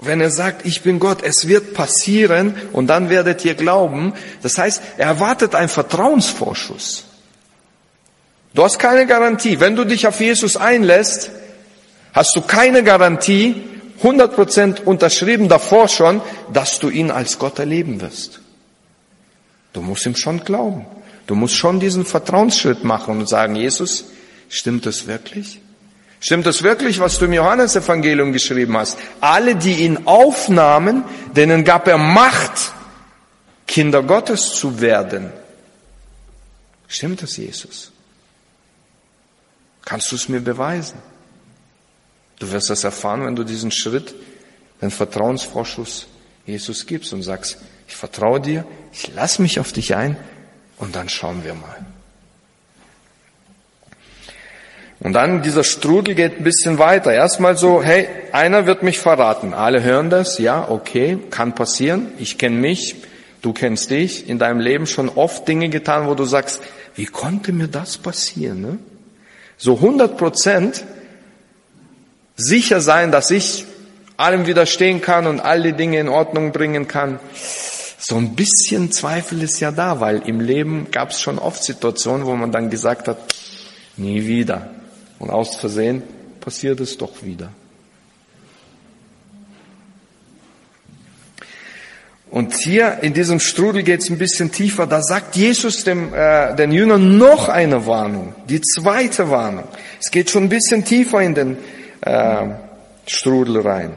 wenn 0.00 0.20
er 0.20 0.30
sagt, 0.30 0.66
ich 0.66 0.82
bin 0.82 0.98
Gott, 0.98 1.22
es 1.22 1.46
wird 1.46 1.74
passieren 1.74 2.54
und 2.72 2.88
dann 2.88 3.08
werdet 3.08 3.44
ihr 3.44 3.54
glauben, 3.54 4.14
das 4.42 4.58
heißt, 4.58 4.82
er 4.96 5.06
erwartet 5.06 5.54
einen 5.54 5.68
Vertrauensvorschuss. 5.68 7.04
Du 8.54 8.64
hast 8.64 8.78
keine 8.78 9.06
Garantie. 9.06 9.60
Wenn 9.60 9.76
du 9.76 9.84
dich 9.84 10.06
auf 10.06 10.20
Jesus 10.20 10.56
einlässt, 10.56 11.30
hast 12.12 12.34
du 12.36 12.42
keine 12.42 12.82
Garantie, 12.82 13.62
100% 14.02 14.82
unterschrieben 14.82 15.48
davor 15.48 15.88
schon, 15.88 16.20
dass 16.52 16.78
du 16.78 16.90
ihn 16.90 17.10
als 17.10 17.38
Gott 17.38 17.58
erleben 17.58 18.00
wirst. 18.00 18.40
Du 19.72 19.80
musst 19.80 20.04
ihm 20.06 20.16
schon 20.16 20.44
glauben. 20.44 20.86
Du 21.32 21.36
musst 21.36 21.54
schon 21.54 21.80
diesen 21.80 22.04
Vertrauensschritt 22.04 22.84
machen 22.84 23.20
und 23.20 23.26
sagen, 23.26 23.56
Jesus, 23.56 24.04
stimmt 24.50 24.84
es 24.84 25.06
wirklich? 25.06 25.62
Stimmt 26.20 26.46
es 26.46 26.62
wirklich, 26.62 27.00
was 27.00 27.18
du 27.18 27.24
im 27.24 27.32
Johannesevangelium 27.32 28.34
geschrieben 28.34 28.76
hast? 28.76 28.98
Alle, 29.18 29.56
die 29.56 29.76
ihn 29.76 30.06
aufnahmen, 30.06 31.04
denen 31.34 31.64
gab 31.64 31.88
er 31.88 31.96
Macht, 31.96 32.74
Kinder 33.66 34.02
Gottes 34.02 34.56
zu 34.56 34.82
werden. 34.82 35.32
Stimmt 36.86 37.22
es, 37.22 37.38
Jesus? 37.38 37.92
Kannst 39.86 40.12
du 40.12 40.16
es 40.16 40.28
mir 40.28 40.40
beweisen? 40.40 40.98
Du 42.40 42.52
wirst 42.52 42.68
das 42.68 42.84
erfahren, 42.84 43.24
wenn 43.24 43.36
du 43.36 43.44
diesen 43.44 43.70
Schritt, 43.70 44.14
den 44.82 44.90
Vertrauensvorschuss 44.90 46.08
Jesus 46.44 46.84
gibst 46.84 47.14
und 47.14 47.22
sagst, 47.22 47.56
ich 47.88 47.96
vertraue 47.96 48.38
dir, 48.38 48.66
ich 48.92 49.10
lass 49.14 49.38
mich 49.38 49.58
auf 49.60 49.72
dich 49.72 49.94
ein 49.96 50.18
und 50.82 50.96
dann 50.96 51.08
schauen 51.08 51.44
wir 51.44 51.54
mal. 51.54 51.86
Und 54.98 55.12
dann 55.12 55.40
dieser 55.40 55.62
Strudel 55.62 56.16
geht 56.16 56.38
ein 56.38 56.44
bisschen 56.44 56.78
weiter. 56.78 57.12
Erstmal 57.12 57.56
so, 57.56 57.84
hey, 57.84 58.08
einer 58.32 58.66
wird 58.66 58.82
mich 58.82 58.98
verraten. 58.98 59.54
Alle 59.54 59.84
hören 59.84 60.10
das, 60.10 60.38
ja, 60.38 60.68
okay, 60.68 61.18
kann 61.30 61.54
passieren. 61.54 62.08
Ich 62.18 62.36
kenne 62.36 62.56
mich, 62.56 62.96
du 63.42 63.52
kennst 63.52 63.90
dich. 63.92 64.28
In 64.28 64.40
deinem 64.40 64.58
Leben 64.58 64.88
schon 64.88 65.08
oft 65.08 65.46
Dinge 65.46 65.68
getan, 65.68 66.08
wo 66.08 66.16
du 66.16 66.24
sagst, 66.24 66.60
wie 66.96 67.06
konnte 67.06 67.52
mir 67.52 67.68
das 67.68 67.98
passieren? 67.98 68.60
Ne? 68.60 68.78
So 69.56 69.76
100 69.76 70.16
Prozent 70.16 70.84
sicher 72.34 72.80
sein, 72.80 73.12
dass 73.12 73.30
ich 73.30 73.66
allem 74.16 74.48
widerstehen 74.48 75.00
kann 75.00 75.28
und 75.28 75.38
all 75.38 75.62
die 75.62 75.74
Dinge 75.74 76.00
in 76.00 76.08
Ordnung 76.08 76.50
bringen 76.50 76.88
kann. 76.88 77.20
So 78.04 78.16
ein 78.16 78.34
bisschen 78.34 78.90
Zweifel 78.90 79.44
ist 79.44 79.60
ja 79.60 79.70
da, 79.70 80.00
weil 80.00 80.22
im 80.26 80.40
Leben 80.40 80.90
gab 80.90 81.10
es 81.10 81.20
schon 81.20 81.38
oft 81.38 81.62
Situationen, 81.62 82.26
wo 82.26 82.34
man 82.34 82.50
dann 82.50 82.68
gesagt 82.68 83.06
hat, 83.06 83.16
nie 83.96 84.26
wieder. 84.26 84.72
Und 85.20 85.30
aus 85.30 85.54
Versehen 85.54 86.02
passiert 86.40 86.80
es 86.80 86.98
doch 86.98 87.22
wieder. 87.22 87.50
Und 92.28 92.56
hier 92.56 92.98
in 93.02 93.14
diesem 93.14 93.38
Strudel 93.38 93.84
geht 93.84 94.00
es 94.00 94.10
ein 94.10 94.18
bisschen 94.18 94.50
tiefer. 94.50 94.88
Da 94.88 95.00
sagt 95.00 95.36
Jesus 95.36 95.84
dem, 95.84 96.12
äh, 96.12 96.56
den 96.56 96.72
Jüngern 96.72 97.18
noch 97.18 97.48
eine 97.48 97.86
Warnung, 97.86 98.34
die 98.48 98.60
zweite 98.62 99.30
Warnung. 99.30 99.68
Es 100.00 100.10
geht 100.10 100.28
schon 100.28 100.42
ein 100.42 100.48
bisschen 100.48 100.84
tiefer 100.84 101.20
in 101.20 101.36
den 101.36 101.56
äh, 102.00 102.46
Strudel 103.06 103.60
rein. 103.60 103.92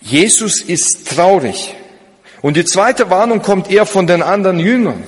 Jesus 0.00 0.60
ist 0.60 1.06
traurig. 1.06 1.76
Und 2.42 2.56
die 2.56 2.64
zweite 2.64 3.10
Warnung 3.10 3.42
kommt 3.42 3.70
eher 3.70 3.86
von 3.86 4.06
den 4.06 4.22
anderen 4.22 4.58
Jüngern. 4.58 5.04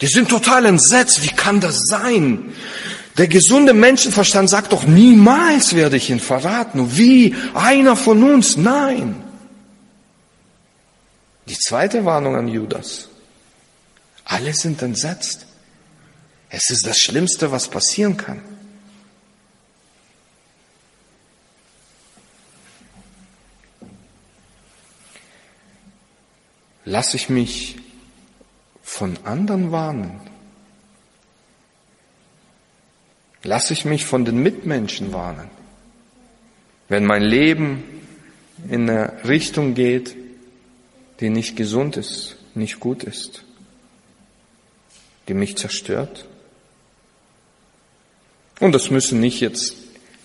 Die 0.00 0.06
sind 0.06 0.28
total 0.28 0.64
entsetzt. 0.66 1.22
Wie 1.22 1.34
kann 1.34 1.60
das 1.60 1.80
sein? 1.86 2.54
Der 3.18 3.26
gesunde 3.26 3.74
Menschenverstand 3.74 4.48
sagt 4.48 4.72
doch, 4.72 4.84
niemals 4.84 5.74
werde 5.74 5.96
ich 5.96 6.08
ihn 6.08 6.20
verraten. 6.20 6.96
Wie? 6.96 7.34
Einer 7.52 7.96
von 7.96 8.22
uns? 8.22 8.56
Nein. 8.56 9.16
Die 11.48 11.58
zweite 11.58 12.04
Warnung 12.04 12.36
an 12.36 12.46
Judas. 12.46 13.08
Alle 14.24 14.54
sind 14.54 14.82
entsetzt. 14.82 15.46
Es 16.50 16.70
ist 16.70 16.86
das 16.86 16.98
Schlimmste, 16.98 17.50
was 17.50 17.68
passieren 17.68 18.16
kann. 18.16 18.40
Lass 26.90 27.12
ich 27.12 27.28
mich 27.28 27.76
von 28.80 29.18
anderen 29.24 29.72
warnen? 29.72 30.22
Lass 33.42 33.70
ich 33.70 33.84
mich 33.84 34.06
von 34.06 34.24
den 34.24 34.42
Mitmenschen 34.42 35.12
warnen? 35.12 35.50
Wenn 36.88 37.04
mein 37.04 37.20
Leben 37.20 37.84
in 38.70 38.88
eine 38.88 39.22
Richtung 39.28 39.74
geht, 39.74 40.16
die 41.20 41.28
nicht 41.28 41.56
gesund 41.56 41.98
ist, 41.98 42.36
nicht 42.54 42.80
gut 42.80 43.04
ist, 43.04 43.44
die 45.28 45.34
mich 45.34 45.58
zerstört? 45.58 46.24
Und 48.60 48.74
das 48.74 48.90
müssen 48.90 49.20
nicht 49.20 49.40
jetzt 49.40 49.74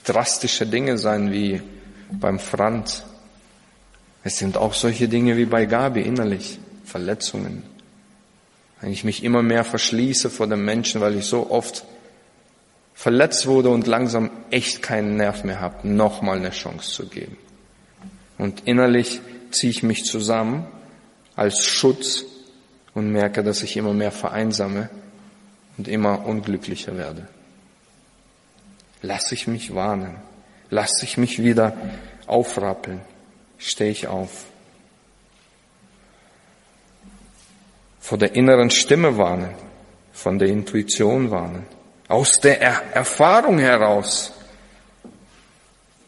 drastische 0.05 0.65
Dinge 0.65 0.97
sein 0.97 1.29
wie 1.29 1.61
beim 2.09 2.39
Franz. 2.39 3.03
Es 4.23 4.37
sind 4.37 4.57
auch 4.57 4.73
solche 4.73 5.07
Dinge 5.07 5.37
wie 5.37 5.45
bei 5.45 5.65
Gabi 5.65 6.01
innerlich, 6.01 6.59
Verletzungen, 6.85 7.63
wenn 8.79 8.91
ich 8.91 9.03
mich 9.03 9.23
immer 9.23 9.41
mehr 9.41 9.63
verschließe 9.63 10.29
vor 10.29 10.47
dem 10.47 10.63
Menschen, 10.65 11.01
weil 11.01 11.15
ich 11.15 11.25
so 11.25 11.49
oft 11.49 11.85
verletzt 12.93 13.47
wurde 13.47 13.69
und 13.69 13.87
langsam 13.87 14.29
echt 14.51 14.81
keinen 14.81 15.17
Nerv 15.17 15.43
mehr 15.43 15.59
habe, 15.59 15.87
nochmal 15.87 16.37
eine 16.37 16.51
Chance 16.51 16.91
zu 16.91 17.07
geben. 17.07 17.37
Und 18.37 18.61
innerlich 18.65 19.21
ziehe 19.51 19.71
ich 19.71 19.83
mich 19.83 20.05
zusammen 20.05 20.65
als 21.35 21.65
Schutz 21.65 22.25
und 22.93 23.11
merke, 23.11 23.43
dass 23.43 23.63
ich 23.63 23.77
immer 23.77 23.93
mehr 23.93 24.11
vereinsame 24.11 24.89
und 25.77 25.87
immer 25.87 26.25
unglücklicher 26.25 26.95
werde. 26.97 27.27
Lass 29.01 29.31
ich 29.31 29.47
mich 29.47 29.73
warnen, 29.73 30.15
lass 30.69 31.01
ich 31.03 31.17
mich 31.17 31.41
wieder 31.41 31.75
aufrappeln, 32.27 33.01
stehe 33.63 33.91
ich 33.91 34.07
auf. 34.07 34.45
vor 38.03 38.17
der 38.17 38.35
inneren 38.35 38.69
Stimme 38.69 39.17
warnen, 39.17 39.55
von 40.11 40.37
der 40.37 40.49
Intuition 40.49 41.31
warnen, 41.31 41.65
aus 42.09 42.37
der 42.41 42.59
er 42.59 42.83
Erfahrung 42.93 43.59
heraus 43.59 44.33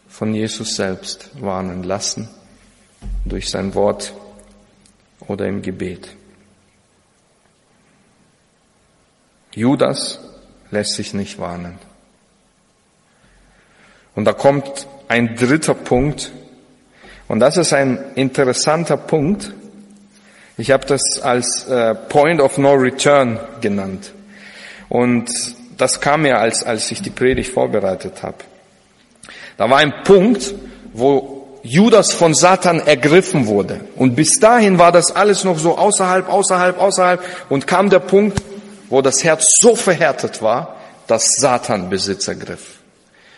von 0.09 0.35
Jesus 0.35 0.75
selbst 0.75 1.29
warnen 1.41 1.83
lassen, 1.83 2.29
durch 3.23 3.49
sein 3.49 3.73
Wort 3.75 4.13
oder 5.21 5.47
im 5.47 5.61
Gebet. 5.61 6.09
Judas 9.53 10.19
lässt 10.71 10.95
sich 10.95 11.13
nicht 11.13 11.39
warnen. 11.39 11.79
Und 14.15 14.25
da 14.25 14.33
kommt 14.33 14.85
ein 15.07 15.37
dritter 15.37 15.75
Punkt, 15.75 16.33
und 17.27 17.39
das 17.39 17.57
ist 17.57 17.73
ein 17.73 17.97
interessanter 18.15 18.97
Punkt, 18.97 19.53
ich 20.57 20.71
habe 20.71 20.85
das 20.85 21.19
als 21.21 21.67
äh, 21.67 21.95
Point 21.95 22.39
of 22.39 22.57
No 22.57 22.73
Return 22.73 23.39
genannt. 23.59 24.13
Und 24.87 25.29
das 25.77 25.99
kam 25.99 26.21
mir, 26.21 26.37
als, 26.37 26.63
als 26.63 26.89
ich 26.91 27.01
die 27.01 27.09
Predigt 27.09 27.51
vorbereitet 27.51 28.23
habe. 28.23 28.37
Da 29.57 29.69
war 29.69 29.79
ein 29.79 30.03
Punkt, 30.03 30.53
wo 30.93 31.59
Judas 31.63 32.13
von 32.13 32.33
Satan 32.33 32.79
ergriffen 32.79 33.47
wurde. 33.47 33.81
Und 33.95 34.15
bis 34.15 34.39
dahin 34.39 34.77
war 34.77 34.91
das 34.91 35.11
alles 35.11 35.43
noch 35.43 35.57
so 35.57 35.77
außerhalb, 35.77 36.29
außerhalb, 36.29 36.79
außerhalb. 36.79 37.23
Und 37.49 37.67
kam 37.67 37.89
der 37.89 37.99
Punkt, 37.99 38.41
wo 38.89 39.01
das 39.01 39.23
Herz 39.23 39.57
so 39.59 39.75
verhärtet 39.75 40.41
war, 40.41 40.75
dass 41.07 41.35
Satan 41.37 41.89
Besitz 41.89 42.27
ergriff. 42.27 42.74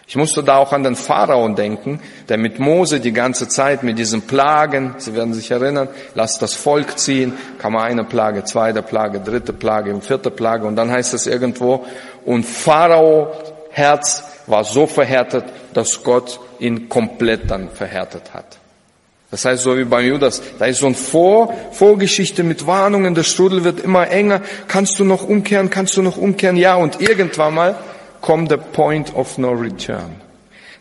Ich 0.10 0.16
musste 0.16 0.42
da 0.42 0.56
auch 0.58 0.72
an 0.72 0.84
den 0.84 0.96
Pharao 0.96 1.50
denken, 1.50 2.00
der 2.30 2.38
mit 2.38 2.60
Mose 2.60 3.02
die 3.02 3.12
ganze 3.12 3.50
Zeit 3.50 3.84
mit 3.84 4.00
diesen 4.00 4.22
Plagen, 4.22 4.96
Sie 5.00 5.14
werden 5.14 5.34
sich 5.34 5.52
erinnern, 5.52 5.90
lasst 6.16 6.42
das 6.42 6.54
Volk 6.54 6.98
ziehen, 6.98 7.34
kam 7.60 7.76
eine 7.76 8.06
Plage, 8.06 8.46
zweite 8.46 8.82
Plage, 8.82 9.20
dritte 9.20 9.52
Plage, 9.52 10.00
vierte 10.00 10.32
Plage 10.32 10.66
und 10.66 10.78
dann 10.78 10.90
heißt 10.90 11.14
es 11.14 11.28
irgendwo, 11.28 11.86
und 12.24 12.46
Pharao 12.46 13.34
Herz 13.70 14.24
war 14.48 14.64
so 14.64 14.88
verhärtet, 14.88 15.44
dass 15.74 16.02
Gott 16.04 16.40
ihn 16.60 16.88
komplett 16.88 17.52
dann 17.52 17.70
verhärtet 17.70 18.34
hat. 18.34 18.60
Das 19.30 19.44
heißt, 19.44 19.62
so 19.62 19.78
wie 19.78 19.84
bei 19.84 20.04
Judas, 20.04 20.42
da 20.58 20.68
ist 20.68 20.80
so 20.80 20.88
ein 20.88 20.96
Vor, 20.96 21.54
Vorgeschichte 21.74 22.44
mit 22.44 22.66
Warnungen, 22.66 23.14
der 23.14 23.24
Strudel 23.24 23.66
wird 23.66 23.82
immer 23.82 24.10
enger, 24.10 24.42
kannst 24.70 24.98
du 25.00 25.04
noch 25.04 25.28
umkehren, 25.28 25.70
kannst 25.70 25.98
du 25.98 26.02
noch 26.02 26.16
umkehren, 26.16 26.56
ja, 26.56 26.76
und 26.76 27.02
irgendwann 27.02 27.54
mal 27.54 27.76
kommt 28.28 28.52
der 28.52 28.58
Point 28.58 29.16
of 29.16 29.38
No 29.38 29.52
Return. 29.52 30.18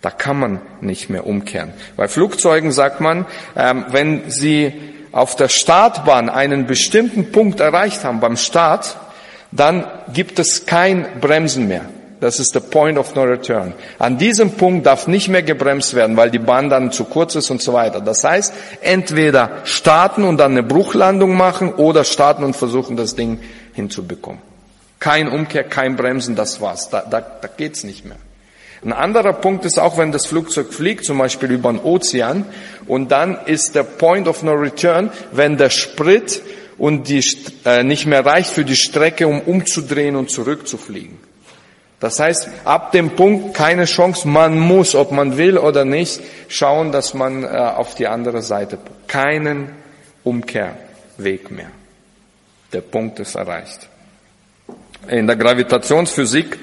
Da 0.03 0.11
kann 0.11 0.37
man 0.37 0.61
nicht 0.81 1.11
mehr 1.11 1.29
umkehren. 1.29 1.73
Bei 1.97 2.09
Flugzeugen 2.09 2.73
sagt 2.73 3.01
man, 3.01 3.25
ähm, 3.55 3.85
wenn 3.91 4.29
sie 4.29 4.73
auf 5.13 5.37
der 5.37 5.49
Startbahn 5.49 6.29
einen 6.29 6.67
bestimmten 6.67 7.31
Punkt 7.31 7.61
erreicht 7.61 8.03
haben 8.03 8.19
beim 8.19 8.37
Start, 8.37 8.97
dann 9.53 9.85
gibt 10.13 10.41
es 10.41 10.67
kein 10.67 11.07
Bremsen 11.21 11.69
mehr. 11.69 11.83
Das 12.19 12.41
ist 12.41 12.53
der 12.57 12.61
Point 12.61 12.99
of 12.99 13.15
No 13.15 13.23
Return. 13.23 13.75
An 14.01 14.19
diesem 14.19 14.51
Punkt 14.51 14.85
darf 14.85 15.07
nicht 15.07 15.29
mehr 15.29 15.45
gebremst 15.45 15.95
werden, 15.95 16.17
weil 16.17 16.33
die 16.33 16.41
Bahn 16.41 16.69
dann 16.69 16.91
zu 16.91 17.05
kurz 17.05 17.37
ist 17.37 17.51
und 17.51 17.63
so 17.63 17.73
weiter. 17.73 18.01
Das 18.01 18.25
heißt, 18.25 18.53
entweder 18.81 19.59
starten 19.63 20.25
und 20.25 20.39
dann 20.39 20.51
eine 20.51 20.65
Bruchlandung 20.65 21.37
machen 21.37 21.73
oder 21.73 22.03
starten 22.03 22.43
und 22.43 22.57
versuchen, 22.57 22.97
das 22.97 23.15
Ding 23.15 23.39
hinzubekommen. 23.73 24.56
Kein 25.07 25.29
Umkehr, 25.29 25.63
kein 25.63 25.95
Bremsen, 25.95 26.35
das 26.35 26.61
war's. 26.61 26.91
Da, 26.91 27.03
da, 27.09 27.21
da 27.21 27.47
geht's 27.47 27.85
nicht 27.85 28.05
mehr. 28.05 28.17
Ein 28.85 28.93
anderer 28.93 29.35
Punkt 29.35 29.65
ist 29.65 29.79
auch, 29.79 29.99
wenn 29.99 30.11
das 30.11 30.27
Flugzeug 30.27 30.75
fliegt, 30.75 31.05
zum 31.05 31.19
Beispiel 31.19 31.53
über 31.53 31.73
den 31.73 31.79
Ozean, 31.79 32.45
und 32.89 33.13
dann 33.13 33.39
ist 33.47 33.77
der 33.77 33.85
Point 33.85 34.27
of 34.27 34.43
No 34.43 34.55
Return, 34.55 35.13
wenn 35.31 35.59
der 35.59 35.71
Sprit 35.71 36.43
und 36.77 37.09
die 37.09 37.25
äh, 37.65 37.85
nicht 37.85 38.07
mehr 38.07 38.27
reicht 38.27 38.51
für 38.51 38.65
die 38.65 38.75
Strecke, 38.75 39.29
um 39.29 39.43
umzudrehen 39.43 40.17
und 40.17 40.29
zurückzufliegen. 40.29 41.19
Das 42.01 42.19
heißt, 42.19 42.49
ab 42.65 42.91
dem 42.91 43.11
Punkt 43.11 43.55
keine 43.55 43.85
Chance, 43.85 44.27
man 44.27 44.59
muss, 44.59 44.97
ob 44.97 45.13
man 45.13 45.37
will 45.37 45.57
oder 45.57 45.85
nicht, 45.85 46.21
schauen, 46.49 46.91
dass 46.91 47.15
man 47.15 47.45
äh, 47.45 47.47
auf 47.47 47.95
die 47.95 48.09
andere 48.09 48.43
Seite, 48.43 48.77
keinen 49.07 49.71
Umkehrweg 50.25 51.53
mehr. 51.53 51.71
Der 52.73 52.81
Punkt 52.81 53.21
ist 53.21 53.37
erreicht. 53.37 53.89
In 55.09 55.27
der 55.27 55.37
Gravitationsphysik 55.37 56.59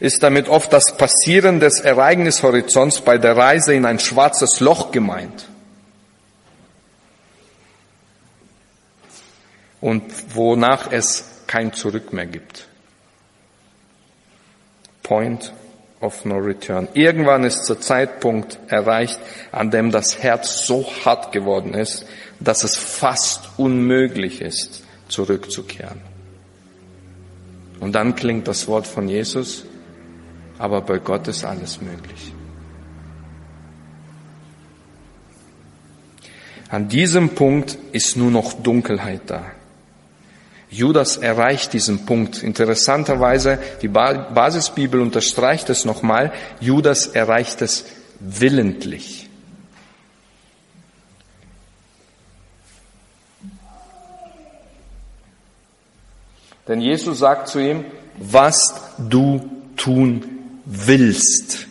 ist 0.00 0.22
damit 0.22 0.48
oft 0.48 0.72
das 0.72 0.96
Passieren 0.96 1.60
des 1.60 1.80
Ereignishorizonts 1.80 3.00
bei 3.00 3.18
der 3.18 3.36
Reise 3.36 3.74
in 3.74 3.84
ein 3.84 3.98
schwarzes 3.98 4.60
Loch 4.60 4.92
gemeint. 4.92 5.48
Und 9.80 10.04
wonach 10.34 10.90
es 10.90 11.24
kein 11.46 11.72
Zurück 11.72 12.12
mehr 12.12 12.26
gibt. 12.26 12.66
Point 15.02 15.52
of 16.00 16.24
no 16.24 16.36
return. 16.36 16.88
Irgendwann 16.94 17.44
ist 17.44 17.66
der 17.68 17.80
Zeitpunkt 17.80 18.58
erreicht, 18.68 19.18
an 19.52 19.70
dem 19.70 19.90
das 19.90 20.22
Herz 20.22 20.66
so 20.66 20.86
hart 21.04 21.32
geworden 21.32 21.74
ist, 21.74 22.06
dass 22.40 22.64
es 22.64 22.76
fast 22.76 23.48
unmöglich 23.56 24.42
ist, 24.42 24.82
zurückzukehren. 25.08 26.00
Und 27.80 27.92
dann 27.94 28.14
klingt 28.14 28.48
das 28.48 28.66
Wort 28.68 28.86
von 28.86 29.08
Jesus, 29.08 29.64
aber 30.58 30.80
bei 30.80 30.98
Gott 30.98 31.28
ist 31.28 31.44
alles 31.44 31.80
möglich. 31.80 32.32
An 36.70 36.88
diesem 36.88 37.30
Punkt 37.30 37.78
ist 37.92 38.16
nur 38.16 38.30
noch 38.30 38.52
Dunkelheit 38.52 39.22
da. 39.26 39.44
Judas 40.70 41.16
erreicht 41.16 41.72
diesen 41.72 42.04
Punkt. 42.04 42.42
Interessanterweise, 42.42 43.58
die 43.80 43.88
Basisbibel 43.88 45.00
unterstreicht 45.00 45.70
es 45.70 45.86
nochmal, 45.86 46.32
Judas 46.60 47.06
erreicht 47.06 47.62
es 47.62 47.86
willentlich. 48.20 49.27
Denn 56.68 56.80
Jesus 56.82 57.18
sagt 57.18 57.48
zu 57.48 57.58
ihm, 57.58 57.84
was 58.18 58.74
du 58.98 59.50
tun 59.76 60.24
willst, 60.66 61.66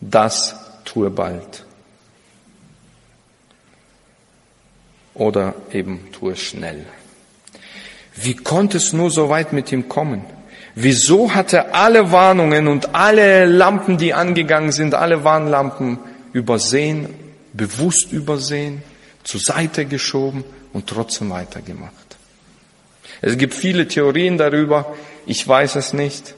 das 0.00 0.54
tue 0.84 1.10
bald. 1.10 1.64
Oder 5.14 5.54
eben 5.72 6.12
tue 6.12 6.36
schnell. 6.36 6.86
Wie 8.14 8.34
konnte 8.34 8.76
es 8.76 8.92
nur 8.92 9.10
so 9.10 9.28
weit 9.28 9.52
mit 9.52 9.72
ihm 9.72 9.88
kommen? 9.88 10.24
Wieso 10.74 11.34
hat 11.34 11.52
er 11.52 11.74
alle 11.74 12.12
Warnungen 12.12 12.68
und 12.68 12.94
alle 12.94 13.46
Lampen, 13.46 13.96
die 13.96 14.12
angegangen 14.12 14.72
sind, 14.72 14.94
alle 14.94 15.24
Warnlampen 15.24 15.98
übersehen, 16.32 17.08
bewusst 17.54 18.12
übersehen, 18.12 18.82
zur 19.24 19.40
Seite 19.40 19.86
geschoben 19.86 20.44
und 20.74 20.86
trotzdem 20.86 21.30
weitergemacht? 21.30 22.05
Es 23.22 23.38
gibt 23.38 23.54
viele 23.54 23.88
Theorien 23.88 24.38
darüber. 24.38 24.94
Ich 25.26 25.46
weiß 25.46 25.76
es 25.76 25.92
nicht, 25.92 26.34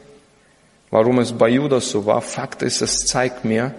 warum 0.91 1.19
es 1.19 1.33
bei 1.33 1.49
Judas 1.49 1.91
so 1.91 2.07
war. 2.07 2.23
Fakt 2.23 2.63
ist, 2.63 2.81
es 2.81 3.07
zeigt 3.07 3.45
mir, 3.45 3.75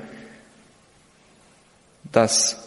dass 2.12 2.58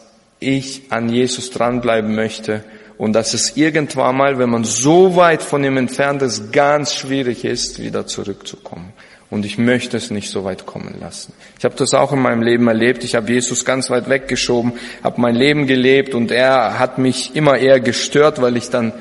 ich 0.40 0.90
an 0.90 1.09
Jesus 1.09 1.51
dranbleiben 1.51 2.14
möchte 2.14 2.64
und 2.99 3.12
dass 3.14 3.35
es 3.35 3.57
irgendwann 3.57 4.16
mal, 4.16 4.38
wenn 4.38 4.51
man 4.51 4.64
so 4.64 5.16
weit 5.16 5.42
von 5.42 5.64
ihm 5.64 5.77
entfernt 5.77 6.23
ist, 6.23 6.53
ganz 6.53 6.95
schwierig 6.95 7.45
ist, 7.45 7.81
wieder 7.81 8.07
zurückzukommen. 8.07 8.92
Und 9.31 9.47
ich 9.47 9.57
möchte 9.57 9.97
es 9.97 10.11
nicht 10.11 10.31
so 10.31 10.45
weit 10.45 10.66
kommen 10.66 10.97
lassen. 11.01 11.33
Ich 11.59 11.64
habe 11.64 11.75
das 11.75 11.95
auch 11.95 12.12
in 12.12 12.21
meinem 12.21 12.42
Leben 12.42 12.68
erlebt. 12.68 13.03
Ich 13.03 13.14
habe 13.14 13.33
Jesus 13.33 13.64
ganz 13.64 13.88
weit 13.88 14.11
weggeschoben, 14.11 14.75
habe 15.03 15.21
mein 15.21 15.35
Leben 15.35 15.66
gelebt 15.66 16.14
und 16.14 16.31
er 16.31 16.79
hat 16.79 16.99
mich 16.99 17.35
immer 17.35 17.57
eher 17.57 17.81
gestört, 17.81 18.42
weil 18.42 18.59
ich 18.59 18.68
dann 18.68 18.92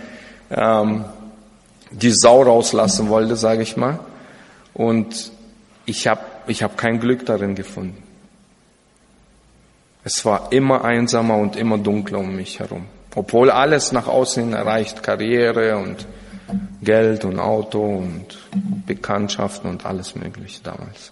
ähm, 0.49 1.03
die 1.91 2.11
Sau 2.11 2.43
rauslassen 2.43 3.09
wollte, 3.09 3.35
sage 3.35 3.63
ich 3.63 3.77
mal. 3.77 3.99
Und 4.73 5.31
ich 5.85 6.07
habe 6.07 6.21
ich 6.47 6.63
hab 6.63 6.77
kein 6.77 6.99
Glück 6.99 7.25
darin 7.25 7.55
gefunden. 7.55 8.01
Es 10.03 10.25
war 10.25 10.51
immer 10.51 10.83
einsamer 10.83 11.37
und 11.37 11.55
immer 11.55 11.77
dunkler 11.77 12.19
um 12.19 12.35
mich 12.35 12.59
herum. 12.59 12.85
Obwohl 13.13 13.51
alles 13.51 13.91
nach 13.91 14.07
außen 14.07 14.43
hin 14.43 14.53
erreicht, 14.53 15.03
Karriere 15.03 15.77
und 15.77 16.07
Geld 16.81 17.25
und 17.25 17.39
Auto 17.39 17.83
und 17.83 18.37
Bekanntschaften 18.87 19.69
und 19.69 19.85
alles 19.85 20.15
Mögliche 20.15 20.61
damals. 20.63 21.11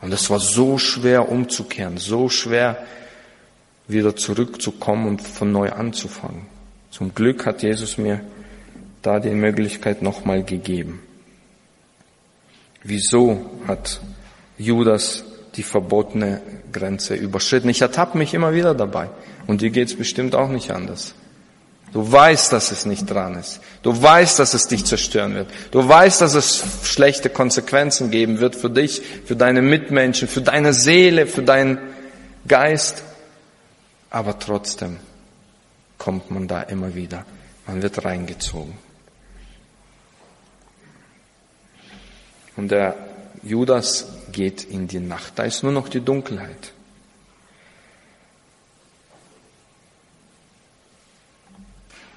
Und 0.00 0.12
es 0.12 0.30
war 0.30 0.40
so 0.40 0.78
schwer 0.78 1.28
umzukehren, 1.28 1.98
so 1.98 2.28
schwer 2.28 2.78
wieder 3.86 4.16
zurückzukommen 4.16 5.06
und 5.06 5.22
von 5.22 5.52
neu 5.52 5.70
anzufangen. 5.70 6.46
Zum 6.90 7.14
Glück 7.14 7.46
hat 7.46 7.62
Jesus 7.62 7.98
mir 7.98 8.20
da 9.02 9.20
die 9.20 9.30
Möglichkeit 9.30 10.02
nochmal 10.02 10.42
gegeben. 10.42 11.00
Wieso 12.82 13.50
hat 13.66 14.00
Judas 14.58 15.24
die 15.56 15.62
verbotene 15.62 16.40
Grenze 16.72 17.14
überschritten? 17.14 17.68
Ich 17.68 17.82
ertappe 17.82 18.16
mich 18.16 18.34
immer 18.34 18.54
wieder 18.54 18.74
dabei. 18.74 19.10
Und 19.46 19.60
dir 19.60 19.70
geht's 19.70 19.94
bestimmt 19.94 20.34
auch 20.34 20.48
nicht 20.48 20.70
anders. 20.70 21.14
Du 21.92 22.10
weißt, 22.10 22.52
dass 22.52 22.70
es 22.70 22.86
nicht 22.86 23.10
dran 23.10 23.34
ist. 23.34 23.60
Du 23.82 24.00
weißt, 24.00 24.38
dass 24.38 24.54
es 24.54 24.68
dich 24.68 24.84
zerstören 24.84 25.34
wird. 25.34 25.48
Du 25.72 25.86
weißt, 25.86 26.20
dass 26.20 26.34
es 26.34 26.62
schlechte 26.84 27.30
Konsequenzen 27.30 28.10
geben 28.10 28.38
wird 28.38 28.54
für 28.54 28.70
dich, 28.70 29.02
für 29.24 29.34
deine 29.34 29.60
Mitmenschen, 29.60 30.28
für 30.28 30.40
deine 30.40 30.72
Seele, 30.72 31.26
für 31.26 31.42
deinen 31.42 31.78
Geist. 32.46 33.02
Aber 34.08 34.38
trotzdem 34.38 34.98
kommt 35.98 36.30
man 36.30 36.46
da 36.46 36.62
immer 36.62 36.94
wieder. 36.94 37.24
Man 37.66 37.82
wird 37.82 38.04
reingezogen. 38.04 38.89
Und 42.60 42.70
der 42.70 42.94
Judas 43.42 44.06
geht 44.32 44.64
in 44.64 44.86
die 44.86 45.00
Nacht. 45.00 45.32
Da 45.36 45.44
ist 45.44 45.62
nur 45.62 45.72
noch 45.72 45.88
die 45.88 46.02
Dunkelheit. 46.02 46.72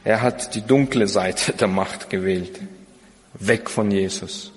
Er 0.03 0.21
hat 0.21 0.53
die 0.53 0.59
dunkle 0.59 1.07
Seite 1.07 1.53
der 1.53 1.69
Macht 1.69 2.09
gewählt. 2.09 2.59
Weg 3.35 3.69
von 3.69 3.89
Jesus. 3.89 4.51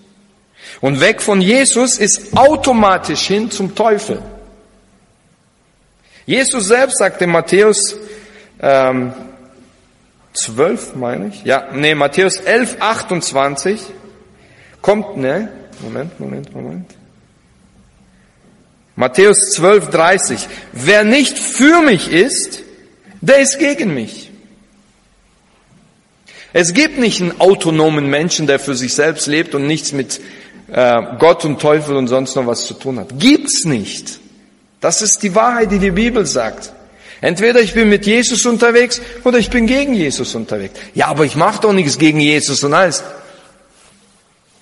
Und 0.81 0.99
weg 0.99 1.23
von 1.23 1.41
Jesus 1.41 1.99
ist 1.99 2.37
automatisch 2.37 3.29
hin 3.29 3.49
zum 3.53 3.77
Teufel. 3.77 4.21
Jesus 6.27 6.67
selbst 6.67 6.99
sagt 6.99 7.23
in 7.23 7.31
Matthäus 7.31 7.95
ähm, 8.59 9.15
12, 10.33 10.97
meine 10.97 11.29
ich. 11.29 11.45
Ja, 11.45 11.69
nee, 11.73 11.95
Matthäus 11.95 12.39
11, 12.39 12.79
28. 12.81 13.81
Kommt, 14.87 15.17
ne? 15.17 15.49
Moment, 15.81 16.19
Moment, 16.19 16.55
Moment. 16.55 16.91
Matthäus 18.97 19.53
12, 19.53 19.91
30. 19.91 20.49
Wer 20.73 21.05
nicht 21.05 21.39
für 21.39 21.83
mich 21.83 22.11
ist, 22.11 22.63
der 23.21 23.39
ist 23.39 23.59
gegen 23.59 23.95
mich. 23.95 24.31
Es 26.53 26.73
gibt 26.73 26.99
nicht 26.99 27.21
einen 27.21 27.39
autonomen 27.41 28.09
Menschen, 28.09 28.47
der 28.47 28.59
für 28.59 28.75
sich 28.75 28.95
selbst 28.95 29.27
lebt 29.27 29.55
und 29.55 29.67
nichts 29.67 29.93
mit 29.93 30.21
äh, 30.73 31.03
Gott 31.19 31.45
und 31.45 31.61
Teufel 31.61 31.97
und 31.97 32.09
sonst 32.09 32.35
noch 32.35 32.47
was 32.47 32.65
zu 32.65 32.75
tun 32.75 32.99
hat. 32.99 33.19
Gibt's 33.19 33.67
nicht. 33.67 34.21
Das 34.81 35.03
ist 35.03 35.23
die 35.23 35.35
Wahrheit, 35.35 35.71
die 35.71 35.79
die 35.79 35.91
Bibel 35.91 36.25
sagt. 36.25 36.73
Entweder 37.21 37.61
ich 37.61 37.75
bin 37.75 37.89
mit 37.89 38.07
Jesus 38.07 38.45
unterwegs 38.47 39.01
oder 39.25 39.39
ich 39.39 39.51
bin 39.51 39.67
gegen 39.67 39.95
Jesus 39.95 40.35
unterwegs. 40.35 40.79
Ja, 40.95 41.09
aber 41.09 41.25
ich 41.25 41.37
mache 41.37 41.61
doch 41.61 41.73
nichts 41.73 41.99
gegen 41.99 42.21
Jesus 42.21 42.63
und 42.65 42.73
alles. 42.73 43.03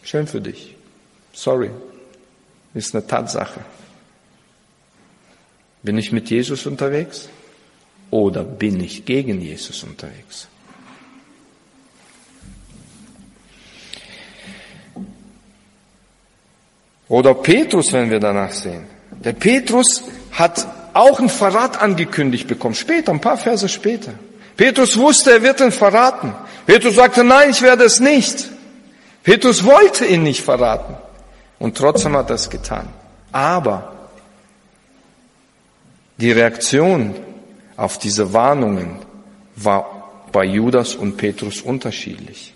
Schön 0.03 0.27
für 0.27 0.40
dich. 0.40 0.74
Sorry. 1.35 1.70
Ist 2.73 2.94
eine 2.94 3.07
Tatsache. 3.07 3.61
Bin 5.83 5.99
ich 5.99 6.12
mit 6.12 6.31
Jesus 6.31 6.64
unterwegs 6.66 7.29
oder 8.11 8.42
bin 8.42 8.81
ich 8.81 9.05
gegen 9.05 9.40
Jesus 9.40 9.83
unterwegs? 9.83 10.49
Oder 17.09 17.35
Petrus, 17.35 17.92
wenn 17.92 18.11
wir 18.11 18.18
danach 18.18 18.53
sehen. 18.53 18.87
Der 19.11 19.35
Petrus 19.35 20.05
hat 20.33 20.66
auch 20.94 21.18
einen 21.18 21.29
Verrat 21.29 21.81
angekündigt 21.81 22.49
bekommen. 22.49 22.75
Später, 22.75 23.12
ein 23.12 23.20
paar 23.20 23.37
Verse 23.37 23.68
später. 23.68 24.14
Petrus 24.57 24.97
wusste, 24.97 25.33
er 25.33 25.42
wird 25.42 25.61
ihn 25.61 25.73
verraten. 25.73 26.33
Petrus 26.66 26.94
sagte, 26.94 27.23
nein, 27.25 27.51
ich 27.51 27.61
werde 27.61 27.85
es 27.85 28.01
nicht. 28.01 28.49
Petrus 29.23 29.64
wollte 29.64 30.07
ihn 30.07 30.23
nicht 30.23 30.42
verraten. 30.42 30.97
Und 31.64 31.79
trotzdem 31.79 32.14
hat 32.14 32.29
er 32.29 32.35
es 32.35 32.50
getan. 32.50 32.90
Aber 33.33 34.11
die 36.18 36.31
Reaktion 36.31 37.14
auf 37.74 37.96
diese 37.96 38.35
Warnungen 38.35 38.98
war 39.57 40.27
bei 40.31 40.44
Judas 40.44 40.94
und 40.94 41.16
Petrus 41.16 41.62
unterschiedlich. 41.62 42.53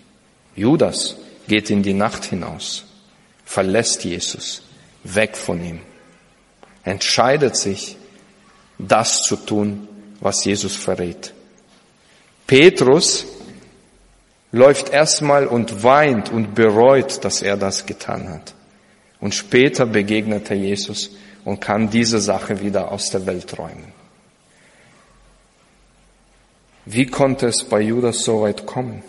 Judas 0.55 1.15
geht 1.47 1.71
in 1.71 1.81
die 1.81 1.95
Nacht 1.95 2.25
hinaus, 2.25 2.85
verlässt 3.45 4.03
Jesus, 4.03 4.61
weg 5.03 5.35
von 5.35 5.59
ihm, 5.65 5.79
entscheidet 6.83 7.57
sich, 7.57 7.97
das 8.77 9.23
zu 9.23 9.37
tun, 9.37 9.87
was 10.19 10.45
Jesus 10.45 10.75
verrät. 10.75 11.33
Petrus 12.45 13.25
läuft 14.51 14.89
erstmal 14.89 15.47
und 15.47 15.83
weint 15.83 16.31
und 16.31 16.53
bereut, 16.53 17.25
dass 17.25 17.41
er 17.41 17.57
das 17.57 17.87
getan 17.87 18.29
hat. 18.29 18.53
Und 19.19 19.35
später 19.35 19.85
begegnet 19.85 20.49
er 20.49 20.57
Jesus 20.57 21.11
und 21.45 21.59
kann 21.59 21.89
diese 21.89 22.19
Sache 22.19 22.61
wieder 22.61 22.91
aus 22.91 23.09
der 23.09 23.25
Welt 23.25 23.57
räumen. 23.57 23.93
Wie 26.85 27.05
konnte 27.05 27.47
es 27.47 27.63
bei 27.63 27.81
Judas 27.81 28.23
so 28.23 28.41
weit 28.41 28.65
kommen? 28.65 29.03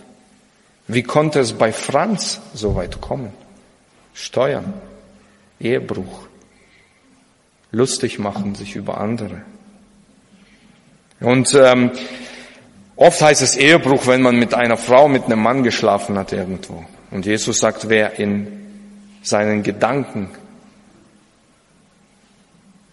Wie 0.87 1.03
konnte 1.03 1.40
es 1.40 1.53
bei 1.53 1.73
Franz 1.73 2.40
so 2.53 2.75
weit 2.75 3.01
kommen? 3.01 3.33
Steuern, 4.12 4.75
Ehebruch, 5.61 6.27
lustig 7.70 8.18
machen 8.18 8.55
sich 8.55 8.75
über 8.75 8.99
andere. 8.99 9.42
Und 11.20 11.55
ähm, 11.55 11.92
oft 12.96 13.23
heißt 13.23 13.42
es 13.42 13.57
Ehebruch, 13.57 14.07
wenn 14.07 14.23
man 14.23 14.37
mit 14.37 14.53
einer 14.53 14.77
Frau, 14.77 15.09
mit 15.09 15.25
einem 15.25 15.42
Mann 15.42 15.62
geschlafen 15.62 16.18
hat 16.18 16.33
irgendwo. 16.33 16.85
Und 17.11 17.25
Jesus 17.25 17.59
sagt, 17.59 17.88
wer 17.88 18.18
in 18.18 18.60
seinen 19.22 19.62
Gedanken 19.62 20.30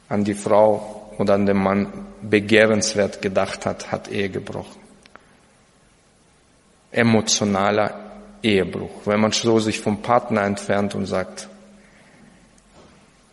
an 0.10 0.24
die 0.24 0.34
Frau 0.34 1.14
oder 1.18 1.34
an 1.34 1.46
den 1.46 1.58
Mann 1.58 1.88
begehrenswert 2.22 3.22
gedacht 3.22 3.66
hat, 3.66 3.92
hat 3.92 4.08
Ehe 4.08 4.30
gebrochen. 4.30 4.82
Emotionaler 6.92 7.94
Ehebruch. 8.42 9.06
Wenn 9.06 9.20
man 9.20 9.32
so 9.32 9.60
sich 9.60 9.80
vom 9.80 10.02
Partner 10.02 10.44
entfernt 10.44 10.96
und 10.96 11.06
sagt, 11.06 11.48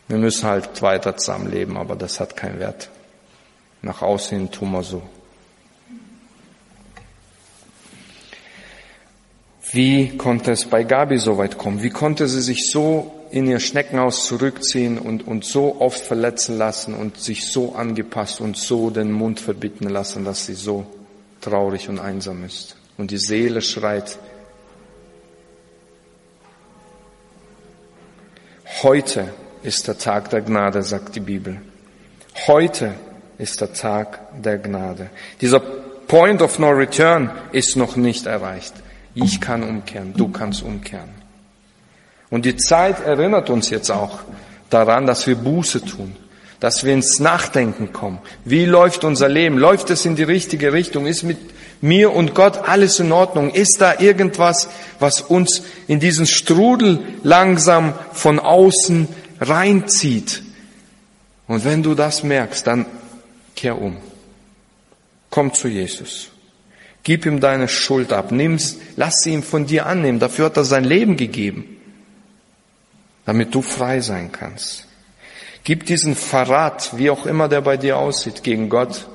wir 0.09 0.19
müssen 0.19 0.49
halt 0.49 0.83
weiter 0.83 1.17
zusammenleben, 1.17 1.77
aber 1.77 1.97
das 1.97 2.21
hat 2.21 2.37
keinen 2.37 2.59
Wert. 2.59 2.91
Nach 3.83 4.03
außen 4.03 4.39
hin 4.39 4.51
tun 4.51 4.73
wir 4.73 4.83
so. 4.83 5.03
Wie 9.71 10.17
konnte 10.17 10.53
es 10.53 10.67
bei 10.67 10.85
Gabi 10.85 11.19
so 11.19 11.39
weit 11.39 11.59
kommen? 11.59 11.83
Wie 11.83 11.91
konnte 11.91 12.29
sie 12.29 12.43
sich 12.43 12.71
so 12.71 13.11
in 13.31 13.47
ihr 13.47 13.61
Schneckenhaus 13.61 14.27
zurückziehen 14.27 14.99
und, 14.99 15.27
und 15.27 15.45
so 15.45 15.81
oft 15.81 16.01
verletzen 16.01 16.59
lassen 16.59 16.95
und 16.95 17.19
sich 17.19 17.47
so 17.47 17.75
angepasst 17.75 18.41
und 18.41 18.57
so 18.57 18.91
den 18.91 19.11
Mund 19.11 19.41
verbieten 19.41 19.89
lassen, 19.89 20.25
dass 20.25 20.47
sie 20.47 20.55
so 20.55 20.87
traurig 21.41 21.89
und 21.89 21.99
einsam 21.99 22.45
ist? 22.45 22.77
Und 22.97 23.11
die 23.11 23.19
Seele 23.19 23.61
schreit, 23.61 24.19
heute 28.83 29.33
ist 29.63 29.89
der 29.89 29.99
Tag 29.99 30.31
der 30.31 30.43
Gnade, 30.43 30.83
sagt 30.83 31.17
die 31.17 31.21
Bibel. 31.21 31.61
Heute 32.47 32.95
ist 33.39 33.61
der 33.61 33.73
Tag 33.73 34.43
der 34.43 34.59
Gnade. 34.59 35.11
Dieser 35.41 35.61
Point 35.61 36.43
of 36.43 36.59
No 36.59 36.71
Return 36.71 37.31
ist 37.53 37.77
noch 37.77 37.97
nicht 37.97 38.27
erreicht. 38.27 38.75
Ich 39.15 39.41
kann 39.41 39.63
umkehren, 39.63 40.13
du 40.17 40.29
kannst 40.29 40.63
umkehren. 40.63 41.11
Und 42.31 42.45
die 42.45 42.57
Zeit 42.57 43.01
erinnert 43.01 43.49
uns 43.49 43.71
jetzt 43.71 43.91
auch 43.91 44.21
daran, 44.71 45.07
dass 45.07 45.27
wir 45.27 45.37
Buße 45.37 45.85
tun, 45.85 46.17
dass 46.59 46.83
wir 46.83 46.93
ins 46.93 47.21
Nachdenken 47.21 47.93
kommen. 47.93 48.19
Wie 48.45 48.65
läuft 48.65 49.05
unser 49.05 49.29
Leben? 49.29 49.57
Läuft 49.59 49.91
es 49.91 50.05
in 50.05 50.17
die 50.17 50.25
richtige 50.25 50.73
Richtung? 50.73 51.07
Ist 51.07 51.23
mit 51.23 51.39
mir 51.81 52.13
und 52.13 52.35
Gott 52.35 52.69
alles 52.69 52.99
in 52.99 53.13
Ordnung? 53.13 53.51
Ist 53.51 53.81
da 53.81 54.01
irgendwas, 54.01 54.69
was 54.99 55.21
uns 55.21 55.63
in 55.87 56.01
diesen 56.01 56.27
Strudel 56.27 57.01
langsam 57.23 57.93
von 58.13 58.41
außen 58.41 59.07
reinzieht? 59.41 60.43
Und 61.47 61.65
wenn 61.65 61.83
du 61.83 61.95
das 61.95 62.23
merkst, 62.25 62.67
dann 62.67 62.87
kehr 63.55 63.81
um. 63.81 63.99
Komm 65.31 65.53
zu 65.53 65.69
Jesus. 65.69 66.31
Gib 67.05 67.27
ihm 67.27 67.39
deine 67.39 67.69
Schuld 67.69 68.15
ab. 68.15 68.33
Nimm's, 68.33 68.79
lass 68.97 69.21
sie 69.21 69.35
ihm 69.35 69.43
von 69.43 69.67
dir 69.67 69.85
annehmen. 69.87 70.19
Dafür 70.19 70.47
hat 70.47 70.57
er 70.57 70.65
sein 70.65 70.85
Leben 70.85 71.19
gegeben. 71.19 71.77
Damit 73.27 73.55
du 73.55 73.61
frei 73.61 74.01
sein 74.01 74.33
kannst. 74.33 74.87
Gib 75.65 75.85
diesen 75.87 76.15
Verrat, 76.15 76.97
wie 76.97 77.11
auch 77.11 77.27
immer 77.27 77.49
der 77.49 77.61
bei 77.61 77.77
dir 77.77 77.99
aussieht, 77.99 78.43
gegen 78.43 78.71
Gott, 78.71 79.07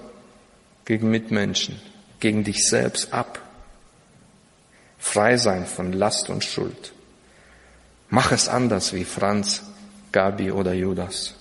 gegen 0.86 1.10
Mitmenschen, 1.10 1.80
gegen 2.20 2.44
dich 2.44 2.68
selbst 2.68 3.12
ab. 3.12 3.40
Frei 5.00 5.38
sein 5.38 5.66
von 5.66 5.92
Last 5.92 6.30
und 6.30 6.44
Schuld. 6.44 6.94
Mach 8.10 8.32
es 8.32 8.50
anders 8.50 8.94
wie 8.94 9.04
Franz, 9.04 9.64
Gabi 10.12 10.52
oder 10.52 10.74
Judas. 10.74 11.36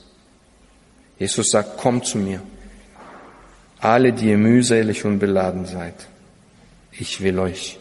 Jesus 1.18 1.50
sagt, 1.50 1.76
komm 1.78 2.02
zu 2.02 2.18
mir. 2.18 2.42
Alle, 3.80 4.12
die 4.12 4.30
ihr 4.30 4.38
mühselig 4.38 5.04
und 5.04 5.18
beladen 5.18 5.66
seid 5.66 6.06
ich 6.98 7.20
will 7.20 7.38
euch 7.38 7.78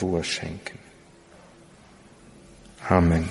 Ruhe 0.00 0.24
schenken. 0.24 0.78
Amen. 2.88 3.28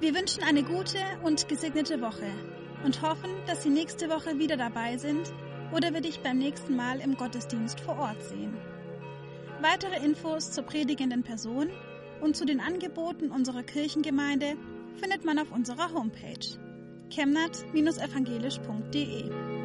Wir 0.00 0.14
wünschen 0.14 0.42
eine 0.42 0.62
gute 0.62 0.98
und 1.22 1.48
gesegnete 1.48 2.00
Woche 2.00 2.30
und 2.84 3.02
hoffen, 3.02 3.30
dass 3.46 3.62
Sie 3.62 3.68
nächste 3.68 4.08
Woche 4.08 4.38
wieder 4.38 4.56
dabei 4.56 4.96
sind 4.96 5.32
oder 5.72 5.92
wir 5.92 6.00
dich 6.00 6.20
beim 6.20 6.38
nächsten 6.38 6.74
Mal 6.74 7.00
im 7.00 7.16
Gottesdienst 7.16 7.80
vor 7.80 7.98
Ort 7.98 8.22
sehen. 8.24 8.56
Weitere 9.60 10.04
Infos 10.04 10.52
zur 10.52 10.64
predigenden 10.64 11.22
Person 11.22 11.68
und 12.20 12.36
zu 12.36 12.44
den 12.44 12.60
Angeboten 12.60 13.30
unserer 13.30 13.62
Kirchengemeinde 13.62 14.56
findet 14.96 15.24
man 15.24 15.38
auf 15.38 15.52
unserer 15.52 15.92
Homepage 15.92 16.58
chemnat-evangelisch.de. 17.10 19.59